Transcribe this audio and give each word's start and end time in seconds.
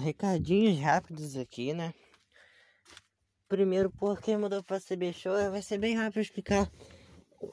recadinhos 0.00 0.78
rápidos 0.80 1.36
aqui, 1.36 1.72
né? 1.72 1.94
Primeiro, 3.48 3.90
por 3.90 4.20
que 4.20 4.36
mudou 4.36 4.62
pra 4.62 4.80
CB 4.80 5.12
Show? 5.12 5.50
Vai 5.50 5.62
ser 5.62 5.78
bem 5.78 5.96
rápido 5.96 6.20
explicar. 6.20 6.70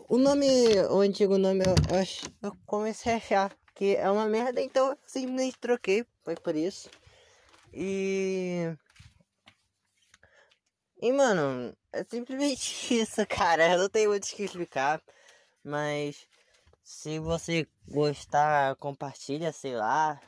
O 0.09 0.17
nome, 0.17 0.47
o 0.89 0.99
antigo 0.99 1.37
nome, 1.37 1.63
eu, 1.65 1.75
eu 2.43 2.57
comecei 2.65 3.13
a 3.13 3.17
achar 3.17 3.57
que 3.73 3.95
é 3.95 4.09
uma 4.09 4.27
merda, 4.27 4.61
então 4.61 4.91
eu 4.91 4.97
simplesmente 5.05 5.57
troquei. 5.59 6.05
Foi 6.23 6.35
por 6.35 6.55
isso. 6.55 6.89
E. 7.73 8.75
E, 11.01 11.11
mano, 11.11 11.75
é 11.93 12.03
simplesmente 12.03 12.93
isso, 12.93 13.25
cara. 13.27 13.73
Eu 13.73 13.79
não 13.79 13.89
tenho 13.89 14.09
muito 14.09 14.25
o 14.25 14.35
que 14.35 14.43
explicar. 14.43 15.01
Mas 15.63 16.27
se 16.83 17.19
você 17.19 17.67
gostar, 17.87 18.75
compartilha, 18.75 19.51
sei 19.51 19.75
lá. 19.75 20.19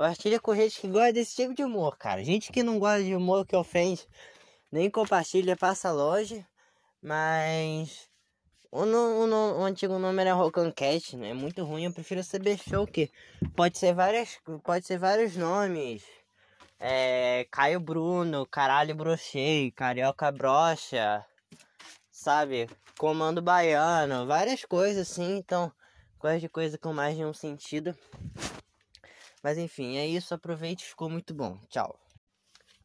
Compartilha 0.00 0.40
com 0.40 0.54
gente 0.54 0.80
que 0.80 0.88
gosta 0.88 1.12
desse 1.12 1.36
tipo 1.36 1.52
de 1.52 1.62
humor, 1.62 1.98
cara. 1.98 2.24
Gente 2.24 2.50
que 2.50 2.62
não 2.62 2.78
gosta 2.78 3.04
de 3.04 3.14
humor 3.14 3.44
que 3.44 3.54
ofende, 3.54 4.08
nem 4.72 4.88
compartilha, 4.88 5.54
passa 5.54 5.92
longe. 5.92 6.42
Mas 7.02 8.08
o, 8.72 8.86
no, 8.86 8.98
o, 8.98 9.60
o 9.60 9.62
antigo 9.62 9.98
nome 9.98 10.22
era 10.22 10.32
Rocancast, 10.32 11.18
né? 11.18 11.32
É 11.32 11.34
muito 11.34 11.62
ruim, 11.64 11.84
eu 11.84 11.92
prefiro 11.92 12.24
CB 12.24 12.56
Show, 12.56 12.86
que 12.86 13.10
pode 13.54 13.76
ser 13.76 13.92
várias. 13.92 14.38
Pode 14.64 14.86
ser 14.86 14.98
vários 14.98 15.36
nomes. 15.36 16.02
É, 16.78 17.46
Caio 17.50 17.78
Bruno, 17.78 18.46
Caralho 18.46 18.94
Brochei, 18.94 19.70
Carioca 19.70 20.32
Brocha, 20.32 21.22
sabe? 22.10 22.70
Comando 22.96 23.42
Baiano, 23.42 24.26
várias 24.26 24.64
coisas 24.64 25.10
assim, 25.10 25.36
então, 25.36 25.70
coisa 26.18 26.40
de 26.40 26.48
coisa 26.48 26.78
com 26.78 26.90
mais 26.90 27.18
de 27.18 27.22
um 27.22 27.34
sentido. 27.34 27.94
Mas 29.42 29.58
enfim, 29.58 29.96
é 29.96 30.06
isso. 30.06 30.34
Aproveite, 30.34 30.84
ficou 30.84 31.08
muito 31.08 31.34
bom. 31.34 31.58
Tchau. 31.68 31.98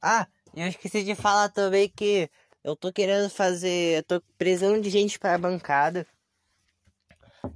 Ah, 0.01 0.27
eu 0.55 0.67
esqueci 0.67 1.03
de 1.03 1.15
falar 1.15 1.49
também 1.49 1.89
que 1.89 2.29
eu 2.63 2.75
tô 2.75 2.91
querendo 2.91 3.29
fazer. 3.29 3.97
Eu 3.97 4.03
tô 4.03 4.21
precisando 4.37 4.81
de 4.81 4.89
gente 4.89 5.19
para 5.19 5.35
a 5.35 5.37
bancada. 5.37 6.05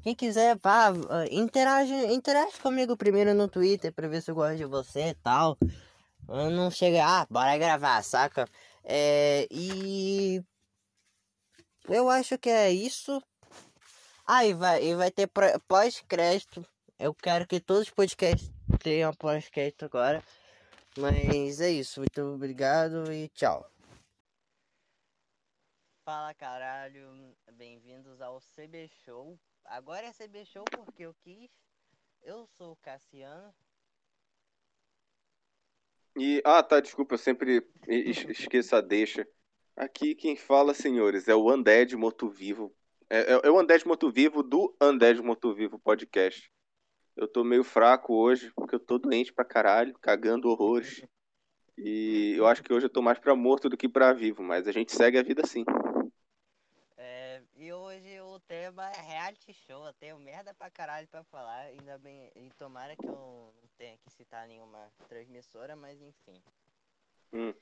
Quem 0.04 0.14
quiser, 0.14 0.58
vá, 0.58 0.92
interage, 1.32 1.94
interage 2.14 2.58
comigo 2.62 2.96
primeiro 2.96 3.34
no 3.34 3.48
Twitter 3.48 3.92
pra 3.92 4.08
ver 4.08 4.22
se 4.22 4.30
eu 4.30 4.36
gosto 4.36 4.58
de 4.58 4.66
você 4.66 5.10
e 5.10 5.14
tal. 5.16 5.58
Eu 6.28 6.52
não 6.52 6.70
chega, 6.70 7.04
ah, 7.04 7.26
bora 7.30 7.58
gravar, 7.58 8.04
saca? 8.04 8.48
É, 8.84 9.48
e 9.50 10.44
eu 11.88 12.08
acho 12.10 12.38
que 12.38 12.50
é 12.50 12.72
isso. 12.72 13.22
Ah, 14.28 14.46
e 14.46 14.54
vai, 14.54 14.84
e 14.84 14.96
vai 14.96 15.10
ter 15.10 15.28
pós-crédito. 15.68 16.64
Eu 17.00 17.16
quero 17.16 17.48
que 17.48 17.60
todos 17.60 17.84
os 17.84 17.90
podcasts 17.90 18.52
tenham 18.78 19.14
pós-crédito 19.14 19.86
agora. 19.86 20.24
Mas 20.98 21.62
é 21.62 21.70
isso. 21.70 22.00
Muito 22.00 22.22
obrigado 22.22 23.12
e 23.12 23.28
tchau. 23.30 23.70
Fala 26.04 26.34
caralho, 26.34 27.36
bem-vindos 27.54 28.20
ao 28.20 28.40
CB 28.56 28.90
Show. 29.06 29.40
Agora 29.66 30.08
é 30.08 30.12
CB 30.12 30.46
Show 30.46 30.66
porque 30.66 31.04
eu 31.04 31.14
quis. 31.24 31.50
Eu 32.22 32.48
sou 32.58 32.72
o 32.72 32.78
Cassiano. 32.78 33.54
E, 36.18 36.42
ah, 36.44 36.64
tá, 36.64 36.80
desculpa, 36.80 37.14
eu 37.14 37.18
sempre 37.18 37.66
esqueço 37.88 38.76
a 38.76 38.82
deixa. 38.82 39.28
Aqui 39.76 40.16
quem 40.16 40.36
fala, 40.36 40.74
senhores, 40.74 41.28
é 41.28 41.36
o 41.36 41.54
Undead 41.54 41.96
Morto 41.96 42.28
Vivo. 42.28 42.76
É, 43.10 43.20
é, 43.20 43.42
é 43.44 43.50
o 43.50 43.60
Undead 43.60 43.88
Morto 43.88 44.12
Vivo 44.12 44.44
do 44.44 44.76
Undead 44.82 45.22
Morto 45.22 45.54
Vivo 45.54 45.80
Podcast. 45.80 46.52
Eu 47.20 47.28
tô 47.28 47.44
meio 47.44 47.66
fraco 47.66 48.14
hoje, 48.14 48.50
porque 48.56 48.76
eu 48.76 48.80
tô 48.80 48.98
doente 48.98 49.34
pra 49.34 49.44
caralho, 49.44 49.94
cagando 50.00 50.48
horrores. 50.50 51.04
E 51.78 52.34
eu 52.38 52.48
acho 52.48 52.64
que 52.64 52.72
hoje 52.72 52.86
eu 52.86 52.90
tô 52.90 53.02
mais 53.02 53.20
pra 53.20 53.36
morto 53.36 53.68
do 53.68 53.76
que 53.76 53.90
pra 53.90 54.14
vivo, 54.14 54.42
mas 54.42 54.70
a 54.70 54.72
gente 54.72 54.96
segue 54.96 55.18
a 55.18 55.22
vida 55.22 55.42
assim. 55.44 55.66
É, 56.96 57.42
e 57.58 57.74
hoje 57.74 58.22
o 58.22 58.40
tema 58.40 58.90
é 58.92 59.02
reality 59.02 59.54
show. 59.54 59.86
Eu 59.86 59.92
tenho 59.96 60.18
merda 60.18 60.54
pra 60.54 60.70
caralho 60.70 61.10
pra 61.10 61.22
falar. 61.26 61.64
Ainda 61.64 61.98
bem, 61.98 62.32
e 62.34 62.50
tomara 62.58 62.96
que 62.96 63.06
eu 63.06 63.12
não 63.12 63.54
tenha 63.78 63.98
que 63.98 64.10
citar 64.12 64.48
nenhuma 64.48 64.90
transmissora, 65.10 65.76
mas 65.76 66.02
enfim. 66.02 66.42
Hum. 67.34 67.54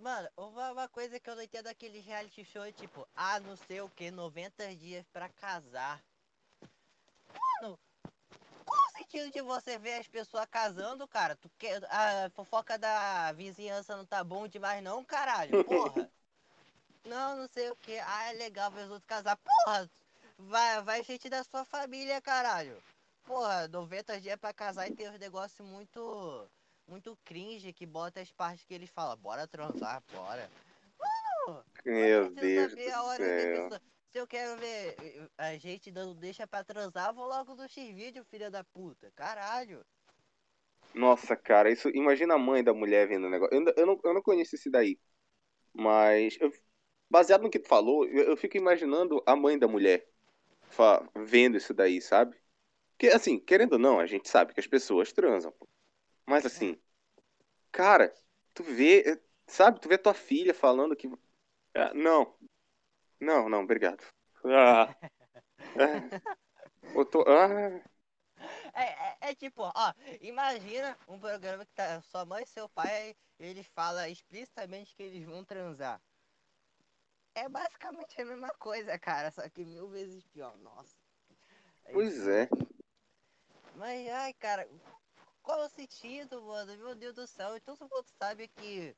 Mano, 0.00 0.28
uma, 0.36 0.88
coisa 0.88 1.20
que 1.20 1.30
eu 1.30 1.36
não 1.36 1.42
entendo 1.44 1.66
daquele 1.66 2.00
reality 2.00 2.44
show 2.44 2.64
é 2.64 2.72
tipo, 2.72 3.06
ah, 3.14 3.38
não 3.38 3.54
sei 3.54 3.80
o 3.80 3.88
que, 3.88 4.10
90 4.10 4.74
dias 4.74 5.06
pra 5.12 5.28
casar. 5.28 6.02
Mano, 7.62 7.78
sentido 9.16 9.32
de 9.32 9.40
você 9.40 9.78
ver 9.78 9.94
as 9.94 10.06
pessoas 10.06 10.46
casando, 10.46 11.08
cara? 11.08 11.36
Tu 11.36 11.50
quer, 11.58 11.82
a 11.90 12.30
fofoca 12.30 12.78
da 12.78 13.32
vizinhança 13.32 13.96
não 13.96 14.04
tá 14.04 14.22
bom 14.22 14.46
demais 14.46 14.82
não, 14.82 15.02
caralho? 15.04 15.52
Porra. 15.64 16.10
não, 17.04 17.36
não 17.36 17.48
sei 17.48 17.70
o 17.70 17.76
que. 17.76 17.98
Ah, 17.98 18.30
é 18.30 18.32
legal 18.34 18.70
ver 18.70 18.84
os 18.84 18.90
outros 18.90 19.06
casar. 19.06 19.36
Porra, 19.36 19.90
vai, 20.38 20.82
vai 20.82 21.02
gente 21.02 21.28
da 21.30 21.42
sua 21.44 21.64
família, 21.64 22.20
caralho. 22.20 22.76
Porra, 23.24 23.66
90 23.68 24.20
dias 24.20 24.36
pra 24.36 24.52
casar 24.52 24.88
e 24.88 24.94
ter 24.94 25.10
uns 25.10 25.18
negócios 25.18 25.66
muito 25.66 26.48
muito 26.86 27.18
cringe 27.24 27.72
que 27.72 27.84
bota 27.84 28.20
as 28.20 28.30
partes 28.30 28.64
que 28.64 28.72
eles 28.72 28.88
falam, 28.90 29.16
bora 29.16 29.44
transar, 29.48 30.00
bora. 30.12 30.48
Mano, 31.00 31.64
Meu 31.84 32.30
Deus 32.30 32.70
do 32.70 32.76
céu. 32.76 33.80
Se 34.16 34.20
eu 34.22 34.26
quero 34.26 34.56
ver 34.56 34.96
a 35.36 35.58
gente 35.58 35.90
dando 35.90 36.14
deixa 36.14 36.46
pra 36.46 36.64
transar, 36.64 37.12
vou 37.12 37.26
logo 37.26 37.54
no 37.54 37.68
X-Vídeo, 37.68 38.24
filha 38.24 38.50
da 38.50 38.64
puta. 38.64 39.12
Caralho. 39.14 39.84
Nossa, 40.94 41.36
cara, 41.36 41.70
isso. 41.70 41.90
Imagina 41.90 42.32
a 42.32 42.38
mãe 42.38 42.64
da 42.64 42.72
mulher 42.72 43.06
vendo 43.06 43.26
o 43.26 43.28
negócio. 43.28 43.54
Eu, 43.54 43.74
eu, 43.76 43.84
não, 43.86 44.00
eu 44.02 44.14
não 44.14 44.22
conheço 44.22 44.54
esse 44.54 44.70
daí. 44.70 44.98
Mas, 45.70 46.38
eu, 46.40 46.50
baseado 47.10 47.42
no 47.42 47.50
que 47.50 47.58
tu 47.58 47.68
falou, 47.68 48.06
eu, 48.06 48.28
eu 48.28 48.36
fico 48.38 48.56
imaginando 48.56 49.22
a 49.26 49.36
mãe 49.36 49.58
da 49.58 49.68
mulher 49.68 50.08
vendo 51.14 51.58
isso 51.58 51.74
daí, 51.74 52.00
sabe? 52.00 52.34
Porque, 52.92 53.08
assim, 53.08 53.38
querendo 53.38 53.74
ou 53.74 53.78
não, 53.78 54.00
a 54.00 54.06
gente 54.06 54.30
sabe 54.30 54.54
que 54.54 54.60
as 54.60 54.66
pessoas 54.66 55.12
transam. 55.12 55.52
Mas 56.24 56.46
assim, 56.46 56.80
cara, 57.70 58.14
tu 58.54 58.62
vê, 58.62 59.20
sabe, 59.46 59.78
tu 59.78 59.90
vê 59.90 59.98
tua 59.98 60.14
filha 60.14 60.54
falando 60.54 60.96
que. 60.96 61.06
Ah, 61.74 61.92
não. 61.92 62.34
Não, 63.20 63.48
não, 63.48 63.62
obrigado. 63.62 64.02
Ah. 64.44 64.94
ah. 66.94 67.04
Tô... 67.10 67.24
ah. 67.26 67.82
É, 68.74 68.82
é, 68.82 69.16
é, 69.30 69.34
tipo, 69.34 69.62
ó, 69.62 69.94
imagina 70.20 70.96
um 71.08 71.18
programa 71.18 71.64
que 71.64 71.72
tá 71.72 72.00
sua 72.02 72.24
mãe 72.24 72.42
e 72.42 72.46
seu 72.46 72.68
pai, 72.68 73.16
eles 73.38 73.66
falam 73.68 74.06
explicitamente 74.06 74.94
que 74.94 75.02
eles 75.02 75.24
vão 75.24 75.44
transar. 75.44 76.00
É 77.34 77.48
basicamente 77.48 78.20
a 78.20 78.24
mesma 78.24 78.50
coisa, 78.58 78.98
cara, 78.98 79.30
só 79.30 79.48
que 79.48 79.64
mil 79.64 79.88
vezes 79.88 80.24
pior, 80.24 80.56
nossa. 80.58 80.96
Pois 81.92 82.26
é. 82.26 82.48
Mas, 83.74 84.08
ai, 84.08 84.32
cara, 84.34 84.68
qual 85.42 85.62
é 85.62 85.66
o 85.66 85.70
sentido, 85.70 86.42
mano? 86.42 86.76
Meu 86.76 86.94
Deus 86.94 87.14
do 87.14 87.26
céu. 87.26 87.56
Então 87.56 87.76
se 87.76 87.86
você 87.86 88.10
sabe 88.18 88.48
que. 88.48 88.96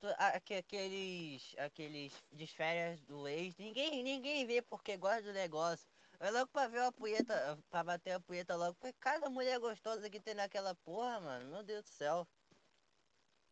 Aqueles. 0.00 1.54
Aqueles 1.58 2.12
de 2.32 2.46
férias 2.46 3.00
do 3.02 3.26
ex. 3.26 3.56
Ninguém, 3.56 4.02
ninguém 4.02 4.46
vê 4.46 4.62
porque 4.62 4.96
gosta 4.96 5.22
do 5.22 5.32
negócio. 5.32 5.86
É 6.20 6.30
logo 6.30 6.48
pra 6.48 6.68
ver 6.68 6.80
uma 6.80 6.92
punheta. 6.92 7.58
Pra 7.70 7.82
bater 7.82 8.12
a 8.12 8.20
punheta 8.20 8.56
logo. 8.56 8.74
Porque 8.74 8.94
cada 9.00 9.28
mulher 9.28 9.58
gostosa 9.58 10.08
que 10.08 10.20
tem 10.20 10.34
naquela 10.34 10.74
porra, 10.84 11.20
mano. 11.20 11.50
Meu 11.50 11.62
Deus 11.62 11.84
do 11.84 11.90
céu. 11.90 12.26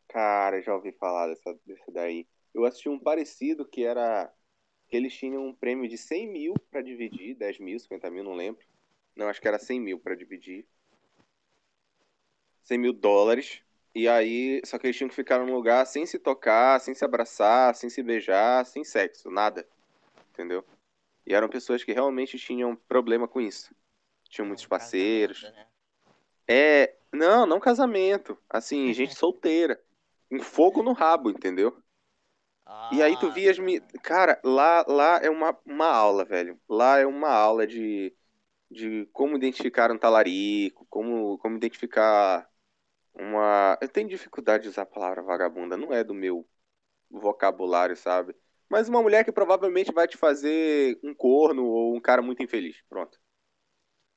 Cara, 0.07 0.61
já 0.61 0.73
ouvi 0.73 0.91
falar 0.93 1.27
dessa, 1.27 1.53
desse 1.65 1.91
daí. 1.91 2.27
Eu 2.53 2.65
assisti 2.65 2.89
um 2.89 2.99
parecido 2.99 3.67
que 3.67 3.83
era. 3.83 4.33
Que 4.87 4.95
eles 4.95 5.13
tinham 5.13 5.45
um 5.45 5.53
prêmio 5.53 5.89
de 5.89 5.97
100 5.97 6.27
mil 6.27 6.53
pra 6.71 6.81
dividir. 6.81 7.35
10 7.35 7.59
mil, 7.59 7.77
50 7.77 8.09
mil, 8.09 8.23
não 8.23 8.33
lembro. 8.33 8.65
Não, 9.15 9.27
acho 9.27 9.41
que 9.41 9.47
era 9.47 9.59
100 9.59 9.81
mil 9.81 9.99
pra 9.99 10.15
dividir. 10.15 10.65
100 12.63 12.77
mil 12.77 12.93
dólares. 12.93 13.61
E 13.97 14.07
aí, 14.07 14.61
só 14.63 14.77
que 14.77 14.85
eles 14.85 14.95
tinham 14.95 15.09
que 15.09 15.15
ficar 15.15 15.39
num 15.39 15.51
lugar 15.51 15.83
sem 15.87 16.05
se 16.05 16.19
tocar, 16.19 16.79
sem 16.79 16.93
se 16.93 17.03
abraçar, 17.03 17.73
sem 17.73 17.89
se 17.89 18.03
beijar, 18.03 18.63
sem 18.63 18.83
sexo, 18.83 19.31
nada. 19.31 19.67
Entendeu? 20.29 20.63
E 21.25 21.33
eram 21.33 21.49
pessoas 21.49 21.83
que 21.83 21.91
realmente 21.91 22.37
tinham 22.37 22.75
problema 22.75 23.27
com 23.27 23.41
isso. 23.41 23.73
Tinham 24.29 24.45
muitos 24.45 24.67
parceiros. 24.67 25.41
Né? 25.41 25.65
É, 26.47 26.95
não, 27.11 27.47
não 27.47 27.59
casamento. 27.59 28.37
Assim, 28.47 28.93
gente 28.93 29.15
solteira. 29.15 29.83
Um 30.29 30.41
fogo 30.41 30.83
no 30.83 30.93
rabo, 30.93 31.31
entendeu? 31.31 31.75
Ah, 32.67 32.91
e 32.93 33.01
aí 33.01 33.17
tu 33.17 33.31
vias 33.31 33.57
me. 33.57 33.81
Cara, 34.03 34.39
lá, 34.43 34.85
lá 34.87 35.17
é 35.23 35.29
uma, 35.31 35.57
uma 35.65 35.87
aula, 35.87 36.23
velho. 36.23 36.61
Lá 36.69 36.99
é 36.99 37.05
uma 37.07 37.31
aula 37.31 37.65
de, 37.65 38.15
de 38.69 39.09
como 39.11 39.35
identificar 39.35 39.91
um 39.91 39.97
talarico, 39.97 40.85
como, 40.87 41.39
como 41.39 41.57
identificar 41.57 42.47
uma. 43.19 43.77
Eu 43.81 43.89
tenho 43.89 44.09
dificuldade 44.09 44.63
de 44.63 44.69
usar 44.69 44.83
a 44.83 44.85
palavra 44.85 45.21
vagabunda, 45.23 45.77
não 45.77 45.93
é 45.93 46.03
do 46.03 46.13
meu 46.13 46.47
vocabulário, 47.09 47.97
sabe? 47.97 48.35
Mas 48.69 48.89
uma 48.89 49.01
mulher 49.01 49.25
que 49.25 49.31
provavelmente 49.31 49.93
vai 49.93 50.07
te 50.07 50.17
fazer 50.17 50.99
um 51.03 51.15
corno 51.15 51.65
ou 51.65 51.95
um 51.95 52.01
cara 52.01 52.21
muito 52.21 52.43
infeliz. 52.43 52.81
Pronto. 52.89 53.19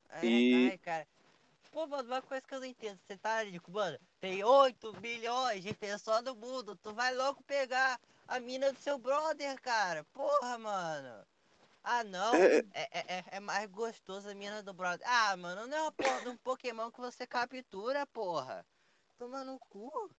É, 0.08 0.22
e... 0.26 0.70
Ai, 0.70 0.78
cara. 0.78 1.06
Pô, 1.72 1.86
mano, 1.86 2.08
uma 2.08 2.22
coisa 2.22 2.46
que 2.46 2.54
eu 2.54 2.60
não 2.60 2.66
entendo. 2.66 2.98
Você 3.06 3.16
tá 3.18 3.44
tipo, 3.46 3.70
mano, 3.72 3.98
tem 4.20 4.44
8 4.44 4.92
bilhões 4.94 5.62
de 5.64 5.74
pessoas 5.74 6.22
no 6.24 6.34
mundo. 6.36 6.76
Tu 6.76 6.94
vai 6.94 7.14
logo 7.14 7.42
pegar 7.44 8.00
a 8.28 8.40
mina 8.40 8.72
do 8.72 8.80
seu 8.80 8.98
brother, 8.98 9.60
cara. 9.62 10.04
Porra, 10.14 10.58
mano. 10.58 11.26
Ah, 11.84 12.04
não. 12.04 12.46
É, 12.46 12.62
É, 12.72 12.82
é, 13.00 13.18
é- 13.20 13.24
é 13.32 13.40
mais 13.40 13.70
gostoso 13.70 14.28
a 14.30 14.34
mina 14.34 14.62
do 14.62 14.72
brother. 14.74 15.06
Ah, 15.08 15.36
mano, 15.36 15.66
não 15.68 15.76
é 15.78 15.82
uma 15.82 15.92
porra 15.92 16.20
de 16.22 16.28
um 16.30 16.36
Pokémon 16.38 16.90
que 16.90 17.00
você 17.00 17.26
captura, 17.26 18.06
porra. 18.08 18.66
Toma 19.20 19.44
no 19.44 19.58
cu. 19.58 20.10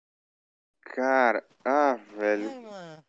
Cara, 0.82 1.44
ah, 1.66 1.96
velho. 2.16 2.48
Ai, 2.48 2.60
mano. 2.60 3.06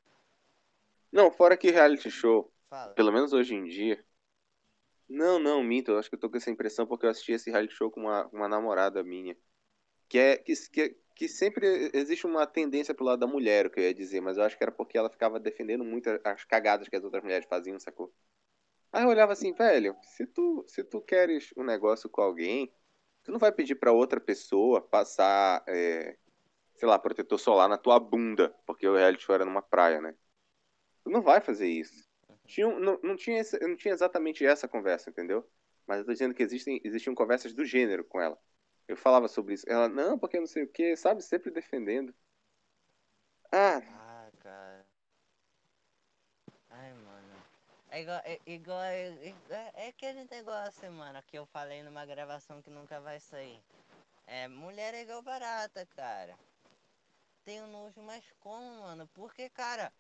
Não, 1.13 1.31
fora 1.31 1.55
que 1.55 1.71
reality 1.71 2.11
show, 2.11 2.51
Fala. 2.71 2.95
pelo 2.95 3.13
menos 3.13 3.35
hoje 3.35 3.55
em 3.55 3.65
dia. 3.67 4.03
Não, 5.07 5.39
não, 5.39 5.63
minto. 5.63 5.91
Eu 5.91 5.99
acho 5.99 6.09
que 6.09 6.15
eu 6.15 6.19
tô 6.19 6.31
com 6.31 6.39
essa 6.39 6.51
impressão 6.51 6.87
porque 6.87 7.05
eu 7.05 7.11
assisti 7.11 7.33
esse 7.33 7.51
reality 7.51 7.75
show 7.75 7.91
com 7.91 8.01
uma, 8.01 8.27
uma 8.29 8.49
namorada 8.49 9.03
minha. 9.03 9.37
Que 10.09 10.17
é 10.17 10.37
que, 10.39 10.55
que, 10.71 10.97
que 11.15 11.29
sempre 11.29 11.91
existe 11.93 12.27
uma 12.27 12.47
tendência 12.47 12.95
pro 12.95 13.05
lado 13.05 13.19
da 13.19 13.27
mulher, 13.27 13.67
o 13.67 13.71
que 13.71 13.79
eu 13.79 13.85
ia 13.85 13.93
dizer, 13.93 14.23
mas 14.23 14.39
eu 14.39 14.45
acho 14.45 14.57
que 14.57 14.65
era 14.65 14.73
porque 14.73 14.97
ela 14.97 15.11
ficava 15.11 15.39
defendendo 15.39 15.85
muito 15.85 16.09
as 16.25 16.43
cagadas 16.45 16.89
que 16.89 16.97
as 16.97 17.05
outras 17.05 17.23
mulheres 17.23 17.47
faziam, 17.47 17.79
sacou? 17.79 18.11
Aí 18.91 19.05
eu 19.05 19.11
olhava 19.11 19.33
assim, 19.35 19.53
velho, 19.53 19.95
se 20.03 20.27
tu, 20.27 20.65
se 20.67 20.83
tu 20.83 21.03
queres 21.03 21.53
um 21.55 21.63
negócio 21.63 22.09
com 22.09 22.23
alguém, 22.23 22.73
tu 23.25 23.33
não 23.33 23.39
vai 23.39 23.53
pedir 23.53 23.77
pra 23.77 23.93
outra 23.93 24.21
pessoa 24.21 24.81
passar, 24.81 25.65
é, 25.69 26.17
sei 26.77 26.89
lá, 26.89 26.99
protetor 26.99 27.39
solar 27.39 27.69
na 27.69 27.79
tua 27.79 28.01
bunda, 28.01 28.55
porque 28.67 28.87
o 28.89 28.97
reality 28.97 29.25
show 29.25 29.35
era 29.35 29.45
numa 29.45 29.63
praia, 29.63 30.01
né? 30.01 30.15
Tu 31.05 31.11
não 31.11 31.23
vai 31.23 31.41
fazer 31.41 31.69
isso. 31.69 32.09
Tinha, 32.47 32.69
não, 32.79 32.99
não, 33.03 33.17
tinha 33.17 33.41
esse- 33.41 33.59
não 33.61 33.77
tinha 33.77 33.95
exatamente 33.95 34.45
essa 34.47 34.69
conversa, 34.69 35.11
entendeu? 35.11 35.49
Mas 35.87 36.01
eu 36.01 36.05
tô 36.07 36.13
dizendo 36.13 36.35
que 36.35 36.43
existem, 36.43 36.81
existiam 36.85 37.15
conversas 37.15 37.55
do 37.55 37.65
gênero 37.65 38.05
com 38.05 38.21
ela. 38.21 38.39
Eu 38.89 38.97
falava 38.97 39.29
sobre 39.29 39.55
isso. 39.55 39.65
Ela, 39.69 39.89
não, 39.89 40.19
porque 40.19 40.39
não 40.39 40.47
sei 40.47 40.65
o 40.65 40.69
que, 40.69 40.97
sabe? 40.97 41.23
Sempre 41.23 41.51
defendendo. 41.51 42.15
Ah, 43.53 43.81
Ah, 43.81 44.31
cara. 44.43 44.85
Ai, 46.71 46.93
mano. 46.95 47.37
É 47.95 48.01
igual, 48.03 48.21
é, 48.25 48.41
igual, 48.47 48.83
é, 48.83 49.09
é- 49.51 49.73
é 49.85 49.89
aquele 49.89 50.25
negócio, 50.25 50.91
mano, 50.93 51.23
que 51.29 51.39
eu 51.39 51.47
falei 51.47 51.83
numa 51.85 52.05
gravação 52.07 52.61
que 52.63 52.71
nunca 52.71 53.01
vai 53.01 53.21
sair. 53.21 53.63
É, 54.27 54.49
mulher 54.49 54.95
é 54.95 55.03
igual 55.03 55.23
barata, 55.23 55.87
cara. 55.97 56.39
Tenho 57.45 57.67
nojo, 57.69 58.01
mas 58.03 58.25
como, 58.41 58.81
mano? 58.83 59.09
Porque, 59.15 59.49
cara, 59.51 59.93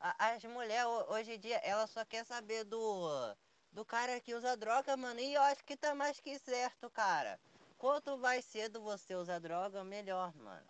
a- 0.00 0.30
as 0.32 0.44
mulheres 0.44 0.86
ho- 0.86 1.12
hoje 1.14 1.32
em 1.34 1.38
dia, 1.40 1.58
ela 1.64 1.86
só 1.86 2.04
quer 2.04 2.24
saber 2.24 2.64
do, 2.64 3.34
do 3.72 3.84
cara 3.84 4.20
que 4.20 4.34
usa 4.34 4.56
droga, 4.56 4.96
mano. 4.96 5.20
E 5.20 5.34
eu 5.34 5.42
acho 5.42 5.64
que 5.64 5.76
tá 5.76 5.94
mais 5.94 6.20
que 6.20 6.38
certo, 6.38 6.90
cara. 6.90 7.40
Quanto 7.78 8.18
mais 8.18 8.44
cedo 8.46 8.80
você 8.82 9.14
usa 9.14 9.40
droga, 9.40 9.84
melhor, 9.84 10.34
mano. 10.36 10.66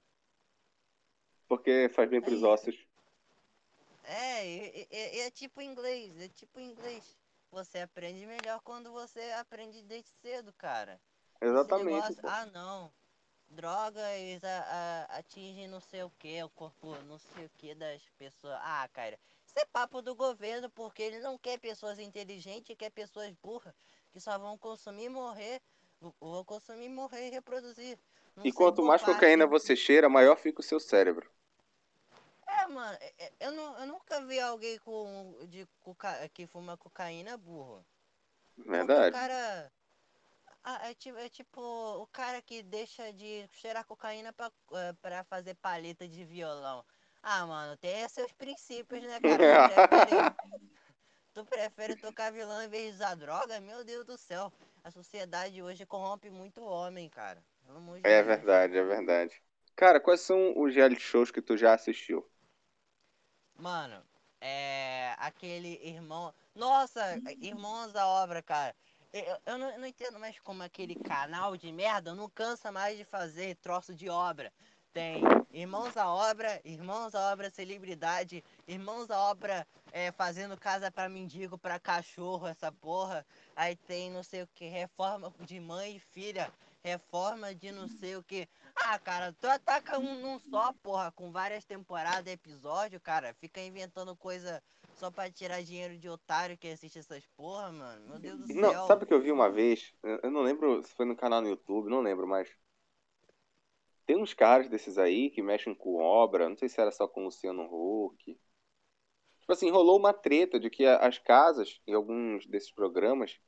porque 1.48 1.88
faz 1.90 2.08
bem 2.08 2.20
pros 2.22 2.42
Ai. 2.42 2.50
ossos. 2.52 2.76
É, 4.06 4.46
e- 4.46 4.88
e 4.90 5.20
é, 5.20 5.30
tipo 5.30 5.60
inglês, 5.60 6.16
é 6.20 6.28
tipo 6.28 6.60
inglês. 6.60 7.16
Você 7.50 7.78
aprende 7.80 8.26
melhor 8.26 8.60
quando 8.62 8.92
você 8.92 9.20
aprende 9.32 9.82
desde 9.82 10.10
cedo, 10.22 10.52
cara. 10.54 11.00
Exatamente. 11.40 12.14
negócio, 12.14 12.22
ah 12.24 12.46
não, 12.46 12.92
drogas 13.48 14.44
a- 14.44 15.06
a- 15.10 15.18
atingem 15.18 15.68
não 15.68 15.80
sei 15.80 16.02
o 16.04 16.10
que, 16.18 16.42
o 16.42 16.50
corpo 16.50 16.96
não 17.04 17.18
sei 17.18 17.46
o 17.46 17.50
que 17.58 17.74
das 17.74 18.02
pessoas. 18.18 18.58
Ah, 18.62 18.88
cara, 18.92 19.18
isso 19.46 19.58
é 19.58 19.64
papo 19.66 20.02
do 20.02 20.14
governo, 20.14 20.70
porque 20.70 21.02
ele 21.02 21.20
não 21.20 21.38
quer 21.38 21.58
pessoas 21.58 21.98
inteligentes, 21.98 22.76
quer 22.76 22.90
pessoas 22.90 23.32
burras, 23.42 23.74
que 24.12 24.20
só 24.20 24.38
vão 24.38 24.58
consumir 24.58 25.04
e 25.06 25.08
morrer, 25.08 25.62
vão 26.20 26.44
consumir, 26.44 26.88
morrer 26.88 27.28
e 27.28 27.30
reproduzir. 27.30 27.98
Não 28.36 28.44
E 28.44 28.52
quanto 28.52 28.82
mais 28.82 29.02
cocaína 29.02 29.46
você 29.46 29.76
cheira, 29.76 30.08
maior 30.08 30.36
fica 30.36 30.60
o 30.60 30.64
seu 30.64 30.80
cérebro. 30.80 31.28
É, 32.66 32.72
mano, 32.72 32.98
é- 33.00 33.14
é- 33.26 33.32
eu, 33.40 33.52
não, 33.52 33.78
eu 33.78 33.86
nunca 33.86 34.20
vi 34.26 34.40
alguém 34.40 34.78
com, 34.80 35.38
de, 35.48 35.66
coca, 35.80 36.28
que 36.30 36.46
fuma 36.46 36.76
cocaína 36.76 37.36
burro. 37.36 37.84
Porque 38.78 38.98
o 38.98 39.04
Verdade. 39.04 39.06
cara. 39.06 39.72
Ah, 40.64 40.88
é, 40.90 40.94
tipo, 40.94 41.18
é 41.18 41.28
tipo 41.30 41.60
o 42.02 42.06
cara 42.08 42.42
que 42.42 42.62
deixa 42.62 43.12
de 43.12 43.48
cheirar 43.52 43.84
cocaína 43.86 44.32
pra, 44.32 44.52
eh, 44.74 44.92
pra 45.02 45.24
fazer 45.24 45.54
paleta 45.56 46.08
de 46.08 46.24
violão. 46.24 46.84
Ah, 47.22 47.46
mano, 47.46 47.76
tem 47.78 48.08
seus 48.08 48.32
princípios, 48.32 49.02
né, 49.02 49.20
cara? 49.20 49.46
Tu 49.46 49.58
prefere, 49.60 50.30
tu 51.34 51.44
prefere 51.46 51.96
tocar 51.96 52.32
violão 52.32 52.62
em 52.62 52.68
vez 52.68 52.88
de 52.90 52.94
usar 52.96 53.14
droga? 53.14 53.60
Meu 53.60 53.84
Deus 53.84 54.04
do 54.04 54.18
céu. 54.18 54.52
A 54.82 54.90
sociedade 54.90 55.62
hoje 55.62 55.86
corrompe 55.86 56.30
muito 56.30 56.60
o 56.60 56.66
homem, 56.68 57.08
cara. 57.08 57.44
É 58.02 58.22
verdade, 58.22 58.76
é 58.78 58.82
verdade. 58.82 59.42
Cara, 59.76 60.00
quais 60.00 60.20
são 60.22 60.58
os 60.58 60.74
reality 60.74 61.02
shows 61.02 61.30
que 61.30 61.42
tu 61.42 61.56
já 61.58 61.74
assistiu? 61.74 62.26
Mano, 63.58 64.02
é. 64.40 65.14
Aquele 65.18 65.80
irmão. 65.82 66.32
Nossa, 66.54 67.20
Irmãos 67.40 67.94
à 67.96 68.06
Obra, 68.06 68.42
cara. 68.42 68.74
Eu, 69.12 69.38
eu 69.46 69.58
não, 69.58 69.70
eu 69.70 69.78
não 69.78 69.86
entendo 69.86 70.18
mais 70.18 70.38
como 70.40 70.62
aquele 70.62 70.94
canal 70.94 71.56
de 71.56 71.72
merda 71.72 72.14
não 72.14 72.28
cansa 72.28 72.70
mais 72.70 72.98
de 72.98 73.04
fazer 73.04 73.56
troço 73.56 73.94
de 73.94 74.10
obra. 74.10 74.52
Tem 74.92 75.22
Irmãos 75.52 75.96
à 75.96 76.12
Obra, 76.12 76.60
Irmãos 76.64 77.14
à 77.14 77.32
Obra 77.32 77.50
Celebridade, 77.50 78.44
Irmãos 78.66 79.10
à 79.10 79.18
Obra 79.30 79.66
é, 79.92 80.12
fazendo 80.12 80.56
casa 80.58 80.90
pra 80.90 81.08
mendigo, 81.08 81.56
pra 81.56 81.78
cachorro, 81.78 82.46
essa 82.46 82.70
porra. 82.70 83.24
Aí 83.54 83.76
tem 83.76 84.10
não 84.10 84.22
sei 84.22 84.42
o 84.42 84.48
que, 84.48 84.66
reforma 84.66 85.32
de 85.40 85.58
mãe 85.60 85.96
e 85.96 86.00
filha, 86.00 86.52
reforma 86.86 87.52
de 87.52 87.72
não 87.72 87.88
sei 87.88 88.14
o 88.16 88.22
que. 88.22 88.48
Ah, 88.76 88.98
cara, 88.98 89.32
tu 89.32 89.46
ataca 89.46 89.98
um 89.98 90.20
num 90.20 90.38
só, 90.38 90.72
porra, 90.82 91.10
com 91.10 91.32
várias 91.32 91.64
temporadas, 91.64 92.32
episódio, 92.32 93.00
cara. 93.00 93.34
Fica 93.34 93.60
inventando 93.60 94.14
coisa 94.14 94.62
só 94.96 95.10
pra 95.10 95.30
tirar 95.30 95.62
dinheiro 95.62 95.98
de 95.98 96.08
otário 96.08 96.56
que 96.56 96.68
assiste 96.68 96.98
essas 96.98 97.26
porra, 97.36 97.72
mano. 97.72 98.08
Meu 98.08 98.18
Deus 98.20 98.38
do 98.38 98.54
Não, 98.54 98.70
céu. 98.70 98.86
sabe 98.86 99.04
o 99.04 99.06
que 99.06 99.12
eu 99.12 99.20
vi 99.20 99.32
uma 99.32 99.50
vez? 99.50 99.92
Eu 100.22 100.30
não 100.30 100.42
lembro 100.42 100.80
se 100.82 100.94
foi 100.94 101.04
no 101.04 101.16
canal 101.16 101.42
no 101.42 101.48
YouTube, 101.48 101.90
não 101.90 102.00
lembro 102.00 102.26
mais. 102.26 102.48
Tem 104.06 104.16
uns 104.16 104.32
caras 104.32 104.68
desses 104.68 104.96
aí 104.96 105.30
que 105.30 105.42
mexem 105.42 105.74
com 105.74 105.96
obra, 105.96 106.48
não 106.48 106.56
sei 106.56 106.68
se 106.68 106.80
era 106.80 106.92
só 106.92 107.08
com 107.08 107.22
o 107.22 107.24
Luciano 107.24 107.64
Huck. 107.64 108.38
Tipo 109.40 109.52
assim, 109.52 109.70
rolou 109.70 109.98
uma 109.98 110.12
treta 110.12 110.60
de 110.60 110.70
que 110.70 110.86
as 110.86 111.18
casas, 111.18 111.80
em 111.86 111.94
alguns 111.94 112.46
desses 112.46 112.70
programas, 112.70 113.38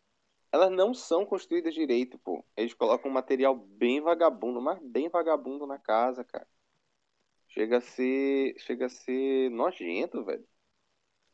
elas 0.52 0.70
não 0.70 0.94
são 0.94 1.26
construídas 1.26 1.74
direito, 1.74 2.18
pô. 2.18 2.44
Eles 2.56 2.74
colocam 2.74 3.10
um 3.10 3.14
material 3.14 3.54
bem 3.56 4.00
vagabundo, 4.00 4.60
mas 4.60 4.78
bem 4.82 5.08
vagabundo 5.08 5.66
na 5.66 5.78
casa, 5.78 6.24
cara. 6.24 6.46
Chega 7.48 7.78
a 7.78 7.80
ser, 7.80 8.54
chega 8.58 8.86
a 8.86 8.88
ser 8.88 9.50
nojento, 9.50 10.24
velho. 10.24 10.46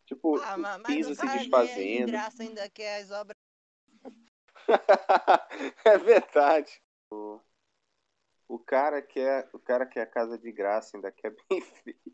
Tipo, 0.06 0.38
Ah, 0.42 0.56
mas 0.56 0.86
piso 0.86 1.12
o 1.12 1.14
se 1.14 1.26
de 1.26 1.38
desfazendo. 1.38 2.12
graça 2.12 2.42
ainda 2.42 2.68
quer 2.70 3.02
as 3.02 3.10
obras. 3.10 3.36
é 5.84 5.98
verdade. 5.98 6.80
O, 7.10 7.40
o 8.48 8.58
cara 8.58 9.02
quer, 9.02 9.48
o 9.52 9.58
cara 9.58 9.86
quer 9.86 10.02
a 10.02 10.06
casa 10.06 10.38
de 10.38 10.50
graça, 10.52 10.96
ainda 10.96 11.10
quer 11.12 11.34
bem 11.48 11.60
feito. 11.82 12.12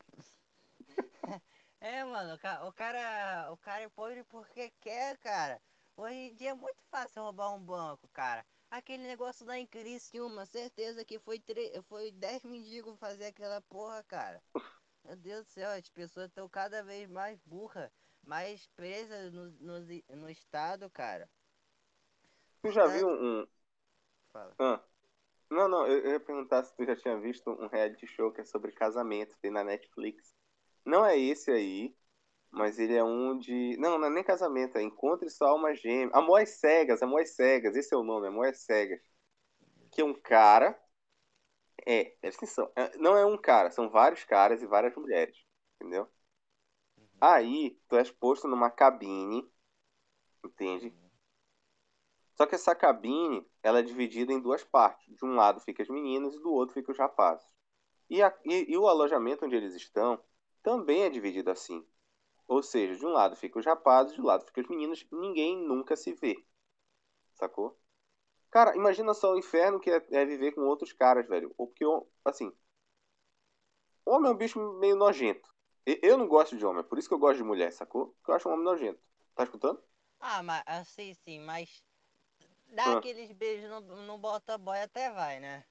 É, 1.81 2.05
mano, 2.05 2.35
o 2.35 2.39
cara, 2.39 3.51
o 3.53 3.57
cara 3.57 3.83
é 3.83 3.89
pobre 3.89 4.23
porque 4.25 4.71
quer, 4.81 5.17
cara. 5.19 5.61
Hoje 6.01 6.15
em 6.15 6.35
dia 6.35 6.51
é 6.51 6.55
muito 6.55 6.83
fácil 6.91 7.23
roubar 7.23 7.55
um 7.55 7.63
banco, 7.63 8.09
cara. 8.09 8.43
Aquele 8.71 9.03
negócio 9.03 9.45
lá 9.45 9.59
em 9.59 9.67
Criciúma, 9.67 10.47
certeza 10.47 11.05
que 11.05 11.19
foi, 11.19 11.39
tre... 11.39 11.71
foi 11.91 12.11
10 12.11 12.43
mendigos 12.43 12.99
fazer 12.99 13.27
aquela 13.27 13.61
porra, 13.61 14.03
cara. 14.05 14.43
Meu 15.05 15.15
Deus 15.15 15.47
do 15.47 15.51
céu, 15.53 15.71
as 15.71 15.91
pessoas 15.91 16.29
estão 16.29 16.49
cada 16.49 16.83
vez 16.83 17.07
mais 17.11 17.39
burras, 17.45 17.91
mais 18.23 18.67
presas 18.69 19.31
no, 19.35 19.51
no, 19.61 19.81
no 20.17 20.31
estado, 20.31 20.89
cara. 20.89 21.29
Tu 22.63 22.71
já 22.73 22.87
Tá. 22.87 22.93
viu 22.95 23.09
um. 23.09 23.47
Fala. 24.33 24.57
Ah, 24.59 24.81
não, 25.51 25.69
não, 25.69 25.87
eu, 25.87 26.01
eu 26.05 26.11
ia 26.13 26.21
perguntar 26.21 26.65
se 26.65 26.75
tu 26.77 26.85
já 26.85 26.97
tinha 26.97 27.19
visto 27.21 27.51
um 27.51 27.69
reality 27.69 28.07
show 28.07 28.33
que 28.33 28.41
é 28.43 28.45
sobre 28.45 28.73
casamento, 28.73 29.37
tem 29.41 29.51
na 29.51 29.65
Netflix. 29.65 30.35
Não 30.85 31.05
é 31.05 31.19
esse 31.19 31.51
aí, 31.51 31.97
mas 32.51 32.79
ele 32.79 32.95
é 32.97 33.05
um 33.05 33.39
de. 33.39 33.77
Não, 33.79 33.99
não 33.99 34.07
é 34.09 34.11
nem 34.11 34.25
casamento, 34.25 34.77
é 34.79 34.83
Encontre 34.83 35.31
Sua 35.31 35.51
Alma 35.51 35.75
Gêmea. 35.75 36.11
Amor 36.15 36.43
às 36.43 36.51
Cegas, 36.61 37.03
Amor 37.03 37.23
às 37.23 37.31
Cegas, 37.35 37.77
esse 37.77 37.95
é 37.95 37.97
o 37.97 38.03
nome, 38.05 38.29
Amor 38.29 38.49
às 38.49 38.61
Cegas. 38.61 39.01
Que 39.93 40.03
é 40.03 40.05
um 40.05 40.15
cara. 40.15 40.79
É, 41.87 42.15
atenção, 42.23 42.71
é, 42.77 42.97
não 42.99 43.17
é 43.17 43.25
um 43.25 43.39
cara, 43.39 43.71
são 43.71 43.89
vários 43.89 44.23
caras 44.25 44.63
e 44.63 44.67
várias 44.67 44.95
mulheres, 44.97 45.37
entendeu? 45.77 46.07
Aí, 47.21 47.79
tu 47.89 47.97
és 47.97 48.11
posto 48.11 48.47
numa 48.49 48.71
cabine, 48.71 49.51
entende? 50.45 50.95
Só 52.35 52.47
que 52.47 52.55
essa 52.55 52.75
cabine, 52.75 53.47
ela 53.63 53.81
é 53.81 53.83
dividida 53.83 54.33
em 54.33 54.41
duas 54.41 54.65
partes. 54.65 55.15
De 55.15 55.25
um 55.25 55.35
lado 55.35 55.61
fica 55.61 55.83
as 55.83 55.89
meninas 55.89 56.35
e 56.35 56.41
do 56.41 56.51
outro 56.51 56.75
fica 56.75 56.91
os 56.91 56.99
rapazes. 56.99 57.47
E, 58.11 58.23
a- 58.23 58.35
e- 58.45 58.73
e 58.73 58.77
o 58.79 58.89
alojamento 58.89 59.45
onde 59.47 59.57
eles 59.57 59.75
estão 59.75 60.23
também 60.63 61.05
é 61.05 61.11
dividido 61.11 61.51
assim. 61.51 61.87
Ou 62.51 62.65
seja, 62.65 62.97
de 62.97 63.07
um 63.07 63.11
lado 63.11 63.37
fica 63.37 63.61
os 63.61 63.65
rapazes, 63.65 64.13
de 64.13 64.21
um 64.21 64.25
lado 64.25 64.45
fica 64.45 64.61
as 64.61 64.67
meninas, 64.67 65.07
e 65.09 65.15
ninguém 65.15 65.57
nunca 65.57 65.95
se 65.95 66.13
vê. 66.15 66.45
Sacou? 67.37 67.79
Cara, 68.51 68.75
imagina 68.75 69.15
só 69.15 69.33
o 69.33 69.39
inferno 69.39 69.79
que 69.79 69.89
é, 69.89 70.05
é 70.11 70.25
viver 70.25 70.51
com 70.51 70.63
outros 70.63 70.93
caras, 70.93 71.29
velho. 71.29 71.55
Porque, 71.57 71.85
assim. 72.25 72.53
Homem 74.05 74.33
é 74.33 74.35
um 74.35 74.37
bicho 74.37 74.59
meio 74.81 74.97
nojento. 74.97 75.49
Eu 75.87 76.19
não 76.19 76.27
gosto 76.27 76.57
de 76.57 76.67
homem, 76.67 76.81
é 76.81 76.83
por 76.83 76.99
isso 76.99 77.07
que 77.07 77.15
eu 77.15 77.21
gosto 77.21 77.37
de 77.37 77.45
mulher, 77.45 77.73
sacou? 77.73 78.09
Porque 78.09 78.33
eu 78.33 78.35
acho 78.35 78.49
um 78.49 78.53
homem 78.53 78.65
nojento. 78.65 79.01
Tá 79.37 79.45
escutando? 79.45 79.81
Ah, 80.19 80.43
mas 80.43 80.65
assim, 80.67 81.15
sim, 81.15 81.39
mas. 81.39 81.85
Dar 82.67 82.97
ah. 82.97 82.99
aqueles 82.99 83.31
beijos 83.31 83.71
no, 83.71 83.81
no 83.81 84.19
bota-boy 84.19 84.81
até 84.81 85.09
vai, 85.13 85.39
né? 85.39 85.65